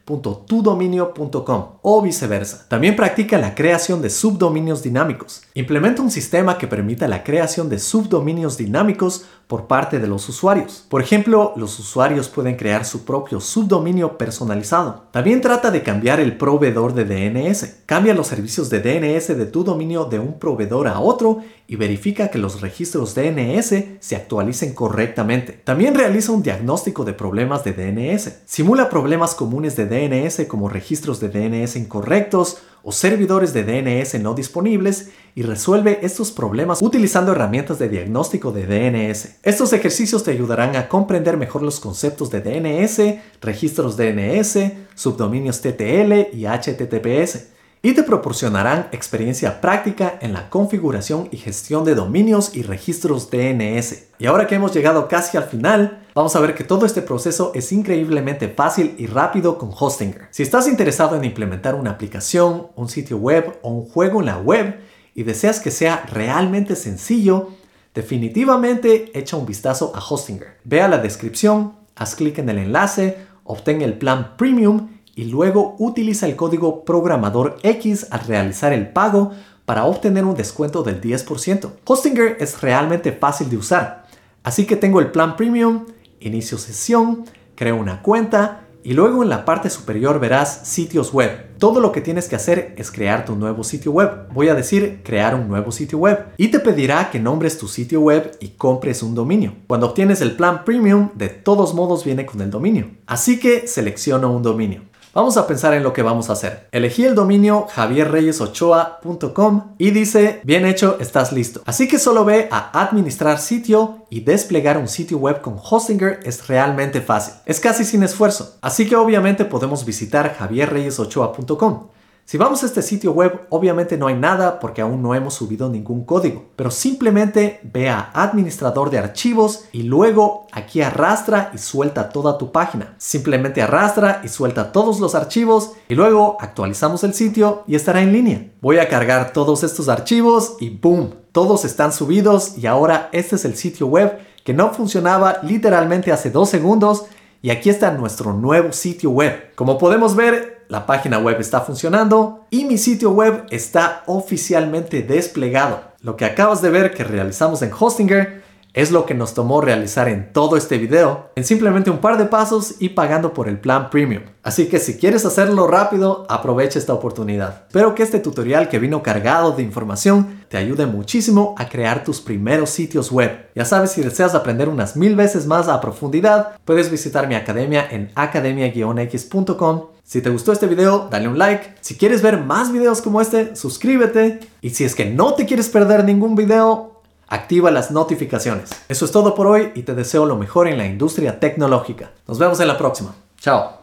www.tudominio.com 0.06 1.66
o 1.82 2.02
viceversa. 2.02 2.66
También 2.68 2.96
practica 2.96 3.38
la 3.38 3.54
creación 3.54 4.02
de 4.02 4.10
subdominios 4.10 4.82
dinámicos. 4.82 5.42
Implementa 5.54 6.02
un 6.02 6.10
sistema 6.10 6.58
que 6.58 6.66
permita 6.66 7.08
la 7.08 7.24
creación 7.24 7.68
de 7.68 7.78
subdominios 7.78 8.56
dinámicos 8.56 9.24
por 9.46 9.66
parte 9.66 9.98
de 9.98 10.06
los 10.06 10.28
usuarios. 10.28 10.86
Por 10.88 11.02
ejemplo, 11.02 11.52
los 11.56 11.78
usuarios 11.78 12.28
pueden 12.28 12.56
crear 12.56 12.84
su 12.84 13.04
propio 13.04 13.40
subdominio 13.40 14.16
personalizado. 14.16 15.04
También 15.10 15.40
trata 15.40 15.70
de 15.70 15.82
cambiar 15.82 16.20
el 16.20 16.36
proveedor 16.36 16.94
de 16.94 17.04
DNS. 17.04 17.82
Cambia 17.86 18.14
los 18.14 18.28
servicios 18.28 18.70
de 18.70 18.80
DNS 18.80 19.36
de 19.36 19.46
tu 19.46 19.62
dominio 19.62 20.06
de 20.06 20.18
un 20.18 20.38
proveedor 20.38 20.88
a 20.88 21.00
otro 21.00 21.42
y 21.72 21.76
verifica 21.76 22.28
que 22.28 22.36
los 22.36 22.60
registros 22.60 23.14
DNS 23.14 23.74
se 23.98 24.14
actualicen 24.14 24.74
correctamente. 24.74 25.54
También 25.54 25.94
realiza 25.94 26.30
un 26.30 26.42
diagnóstico 26.42 27.06
de 27.06 27.14
problemas 27.14 27.64
de 27.64 27.72
DNS. 27.72 28.40
Simula 28.44 28.90
problemas 28.90 29.34
comunes 29.34 29.74
de 29.74 29.86
DNS 29.86 30.44
como 30.48 30.68
registros 30.68 31.18
de 31.18 31.30
DNS 31.30 31.76
incorrectos, 31.76 32.58
o 32.82 32.92
servidores 32.92 33.54
de 33.54 33.64
DNS 33.64 34.20
no 34.20 34.34
disponibles 34.34 35.12
y 35.34 35.44
resuelve 35.44 36.00
estos 36.02 36.30
problemas 36.30 36.82
utilizando 36.82 37.32
herramientas 37.32 37.78
de 37.78 37.88
diagnóstico 37.88 38.52
de 38.52 38.66
DNS. 38.66 39.36
Estos 39.42 39.72
ejercicios 39.72 40.24
te 40.24 40.32
ayudarán 40.32 40.76
a 40.76 40.88
comprender 40.88 41.38
mejor 41.38 41.62
los 41.62 41.80
conceptos 41.80 42.30
de 42.30 42.42
DNS, 42.42 43.00
registros 43.40 43.96
DNS, 43.96 44.58
subdominios 44.94 45.62
TTL 45.62 46.36
y 46.36 46.44
HTTPS 46.44 47.51
y 47.84 47.94
te 47.94 48.04
proporcionarán 48.04 48.88
experiencia 48.92 49.60
práctica 49.60 50.16
en 50.20 50.32
la 50.32 50.48
configuración 50.50 51.28
y 51.32 51.36
gestión 51.36 51.84
de 51.84 51.96
dominios 51.96 52.54
y 52.54 52.62
registros 52.62 53.28
DNS. 53.28 54.04
Y 54.20 54.26
ahora 54.26 54.46
que 54.46 54.54
hemos 54.54 54.72
llegado 54.72 55.08
casi 55.08 55.36
al 55.36 55.44
final, 55.44 56.04
vamos 56.14 56.36
a 56.36 56.40
ver 56.40 56.54
que 56.54 56.62
todo 56.62 56.86
este 56.86 57.02
proceso 57.02 57.50
es 57.56 57.72
increíblemente 57.72 58.48
fácil 58.48 58.94
y 58.98 59.06
rápido 59.06 59.58
con 59.58 59.70
Hostinger. 59.76 60.28
Si 60.30 60.44
estás 60.44 60.68
interesado 60.68 61.16
en 61.16 61.24
implementar 61.24 61.74
una 61.74 61.90
aplicación, 61.90 62.68
un 62.76 62.88
sitio 62.88 63.16
web 63.16 63.58
o 63.62 63.70
un 63.70 63.88
juego 63.88 64.20
en 64.20 64.26
la 64.26 64.38
web 64.38 64.78
y 65.16 65.24
deseas 65.24 65.58
que 65.58 65.72
sea 65.72 66.06
realmente 66.12 66.76
sencillo, 66.76 67.48
definitivamente 67.94 69.10
echa 69.18 69.36
un 69.36 69.44
vistazo 69.44 69.92
a 69.96 69.98
Hostinger. 69.98 70.56
Ve 70.62 70.82
a 70.82 70.88
la 70.88 70.98
descripción, 70.98 71.74
haz 71.96 72.14
clic 72.14 72.38
en 72.38 72.48
el 72.48 72.58
enlace, 72.58 73.16
obtén 73.42 73.82
el 73.82 73.94
plan 73.94 74.36
premium 74.36 74.91
y 75.14 75.24
luego 75.24 75.76
utiliza 75.78 76.26
el 76.26 76.36
código 76.36 76.84
programador 76.84 77.58
X 77.62 78.06
al 78.10 78.20
realizar 78.20 78.72
el 78.72 78.88
pago 78.88 79.32
para 79.64 79.84
obtener 79.84 80.24
un 80.24 80.34
descuento 80.34 80.82
del 80.82 81.00
10%. 81.00 81.70
Hostinger 81.84 82.36
es 82.40 82.60
realmente 82.60 83.12
fácil 83.12 83.50
de 83.50 83.56
usar, 83.56 84.06
así 84.42 84.66
que 84.66 84.76
tengo 84.76 85.00
el 85.00 85.10
plan 85.10 85.36
premium, 85.36 85.86
inicio 86.20 86.58
sesión, 86.58 87.24
creo 87.54 87.76
una 87.76 88.02
cuenta 88.02 88.62
y 88.84 88.94
luego 88.94 89.22
en 89.22 89.28
la 89.28 89.44
parte 89.44 89.70
superior 89.70 90.18
verás 90.18 90.62
sitios 90.64 91.12
web. 91.12 91.56
Todo 91.58 91.78
lo 91.78 91.92
que 91.92 92.00
tienes 92.00 92.28
que 92.28 92.34
hacer 92.34 92.74
es 92.76 92.90
crear 92.90 93.24
tu 93.24 93.36
nuevo 93.36 93.62
sitio 93.62 93.92
web. 93.92 94.26
Voy 94.32 94.48
a 94.48 94.56
decir 94.56 95.02
crear 95.04 95.36
un 95.36 95.46
nuevo 95.46 95.70
sitio 95.70 95.98
web. 95.98 96.26
Y 96.36 96.48
te 96.48 96.58
pedirá 96.58 97.08
que 97.10 97.20
nombres 97.20 97.58
tu 97.58 97.68
sitio 97.68 98.00
web 98.00 98.36
y 98.40 98.48
compres 98.48 99.04
un 99.04 99.14
dominio. 99.14 99.54
Cuando 99.68 99.86
obtienes 99.86 100.20
el 100.20 100.32
plan 100.32 100.64
premium, 100.64 101.10
de 101.14 101.28
todos 101.28 101.74
modos 101.74 102.04
viene 102.04 102.26
con 102.26 102.40
el 102.40 102.50
dominio. 102.50 102.90
Así 103.06 103.38
que 103.38 103.68
selecciono 103.68 104.32
un 104.32 104.42
dominio. 104.42 104.82
Vamos 105.14 105.36
a 105.36 105.46
pensar 105.46 105.74
en 105.74 105.82
lo 105.82 105.92
que 105.92 106.00
vamos 106.00 106.30
a 106.30 106.32
hacer. 106.32 106.68
Elegí 106.72 107.04
el 107.04 107.14
dominio 107.14 107.66
javierreyesochoa.com 107.70 109.74
y 109.76 109.90
dice, 109.90 110.40
bien 110.42 110.64
hecho, 110.64 110.96
estás 111.00 111.32
listo. 111.32 111.60
Así 111.66 111.86
que 111.86 111.98
solo 111.98 112.24
ve 112.24 112.48
a 112.50 112.80
administrar 112.80 113.38
sitio 113.38 114.06
y 114.08 114.20
desplegar 114.20 114.78
un 114.78 114.88
sitio 114.88 115.18
web 115.18 115.42
con 115.42 115.60
Hostinger 115.62 116.20
es 116.24 116.48
realmente 116.48 117.02
fácil. 117.02 117.34
Es 117.44 117.60
casi 117.60 117.84
sin 117.84 118.02
esfuerzo. 118.02 118.56
Así 118.62 118.88
que 118.88 118.96
obviamente 118.96 119.44
podemos 119.44 119.84
visitar 119.84 120.34
javierreyesochoa.com. 120.34 121.88
Si 122.24 122.38
vamos 122.38 122.62
a 122.62 122.66
este 122.66 122.82
sitio 122.82 123.12
web, 123.12 123.46
obviamente 123.50 123.98
no 123.98 124.06
hay 124.06 124.14
nada 124.14 124.60
porque 124.60 124.80
aún 124.80 125.02
no 125.02 125.14
hemos 125.14 125.34
subido 125.34 125.68
ningún 125.68 126.04
código, 126.04 126.46
pero 126.56 126.70
simplemente 126.70 127.60
ve 127.64 127.90
a 127.90 128.10
administrador 128.14 128.90
de 128.90 128.98
archivos 128.98 129.64
y 129.72 129.82
luego 129.82 130.46
aquí 130.52 130.80
arrastra 130.80 131.50
y 131.52 131.58
suelta 131.58 132.08
toda 132.08 132.38
tu 132.38 132.52
página. 132.52 132.94
Simplemente 132.96 133.60
arrastra 133.60 134.22
y 134.24 134.28
suelta 134.28 134.72
todos 134.72 135.00
los 135.00 135.14
archivos 135.14 135.72
y 135.88 135.94
luego 135.94 136.36
actualizamos 136.40 137.04
el 137.04 137.12
sitio 137.12 137.64
y 137.66 137.74
estará 137.74 138.00
en 138.00 138.12
línea. 138.12 138.46
Voy 138.60 138.78
a 138.78 138.88
cargar 138.88 139.32
todos 139.32 139.64
estos 139.64 139.88
archivos 139.88 140.56
y 140.60 140.70
¡boom! 140.70 141.14
Todos 141.32 141.64
están 141.64 141.92
subidos 141.92 142.56
y 142.56 142.66
ahora 142.66 143.08
este 143.12 143.36
es 143.36 143.44
el 143.44 143.56
sitio 143.56 143.88
web 143.88 144.18
que 144.44 144.54
no 144.54 144.72
funcionaba 144.72 145.38
literalmente 145.42 146.12
hace 146.12 146.30
dos 146.30 146.48
segundos 146.48 147.04
y 147.42 147.50
aquí 147.50 147.68
está 147.68 147.90
nuestro 147.90 148.32
nuevo 148.32 148.72
sitio 148.72 149.10
web. 149.10 149.52
Como 149.56 149.76
podemos 149.76 150.14
ver, 150.14 150.64
la 150.68 150.86
página 150.86 151.18
web 151.18 151.40
está 151.40 151.60
funcionando 151.60 152.46
y 152.50 152.64
mi 152.64 152.78
sitio 152.78 153.10
web 153.10 153.44
está 153.50 154.04
oficialmente 154.06 155.02
desplegado. 155.02 155.82
Lo 156.00 156.16
que 156.16 156.24
acabas 156.24 156.62
de 156.62 156.70
ver 156.70 156.94
que 156.94 157.04
realizamos 157.04 157.60
en 157.62 157.72
Hostinger 157.78 158.41
Es 158.74 158.90
lo 158.90 159.04
que 159.04 159.12
nos 159.12 159.34
tomó 159.34 159.60
realizar 159.60 160.08
en 160.08 160.32
todo 160.32 160.56
este 160.56 160.78
video, 160.78 161.30
en 161.36 161.44
simplemente 161.44 161.90
un 161.90 161.98
par 161.98 162.16
de 162.16 162.24
pasos 162.24 162.76
y 162.78 162.90
pagando 162.90 163.34
por 163.34 163.46
el 163.46 163.60
plan 163.60 163.90
premium. 163.90 164.22
Así 164.42 164.66
que 164.66 164.78
si 164.78 164.96
quieres 164.96 165.26
hacerlo 165.26 165.66
rápido, 165.66 166.24
aprovecha 166.30 166.78
esta 166.78 166.94
oportunidad. 166.94 167.64
Espero 167.68 167.94
que 167.94 168.02
este 168.02 168.18
tutorial 168.18 168.70
que 168.70 168.78
vino 168.78 169.02
cargado 169.02 169.52
de 169.52 169.62
información 169.62 170.42
te 170.48 170.56
ayude 170.56 170.86
muchísimo 170.86 171.54
a 171.58 171.68
crear 171.68 172.02
tus 172.02 172.22
primeros 172.22 172.70
sitios 172.70 173.12
web. 173.12 173.46
Ya 173.54 173.66
sabes, 173.66 173.90
si 173.90 174.00
deseas 174.00 174.34
aprender 174.34 174.70
unas 174.70 174.96
mil 174.96 175.16
veces 175.16 175.46
más 175.46 175.68
a 175.68 175.80
profundidad, 175.82 176.56
puedes 176.64 176.90
visitar 176.90 177.28
mi 177.28 177.34
academia 177.34 177.86
en 177.90 178.10
academia-x.com. 178.14 179.82
Si 180.02 180.22
te 180.22 180.30
gustó 180.30 180.50
este 180.50 180.66
video, 180.66 181.08
dale 181.10 181.28
un 181.28 181.38
like. 181.38 181.74
Si 181.82 181.96
quieres 181.96 182.22
ver 182.22 182.38
más 182.38 182.72
videos 182.72 183.02
como 183.02 183.20
este, 183.20 183.54
suscríbete. 183.54 184.40
Y 184.62 184.70
si 184.70 184.84
es 184.84 184.94
que 184.94 185.04
no 185.04 185.34
te 185.34 185.44
quieres 185.46 185.68
perder 185.68 186.04
ningún 186.04 186.34
video, 186.34 186.91
activa 187.32 187.70
las 187.70 187.90
notificaciones. 187.90 188.70
Eso 188.88 189.06
es 189.06 189.10
todo 189.10 189.34
por 189.34 189.46
hoy 189.46 189.72
y 189.74 189.82
te 189.82 189.94
deseo 189.94 190.26
lo 190.26 190.36
mejor 190.36 190.68
en 190.68 190.76
la 190.76 190.86
industria 190.86 191.40
tecnológica. 191.40 192.10
Nos 192.28 192.38
vemos 192.38 192.60
en 192.60 192.68
la 192.68 192.76
próxima. 192.76 193.14
Chao. 193.38 193.81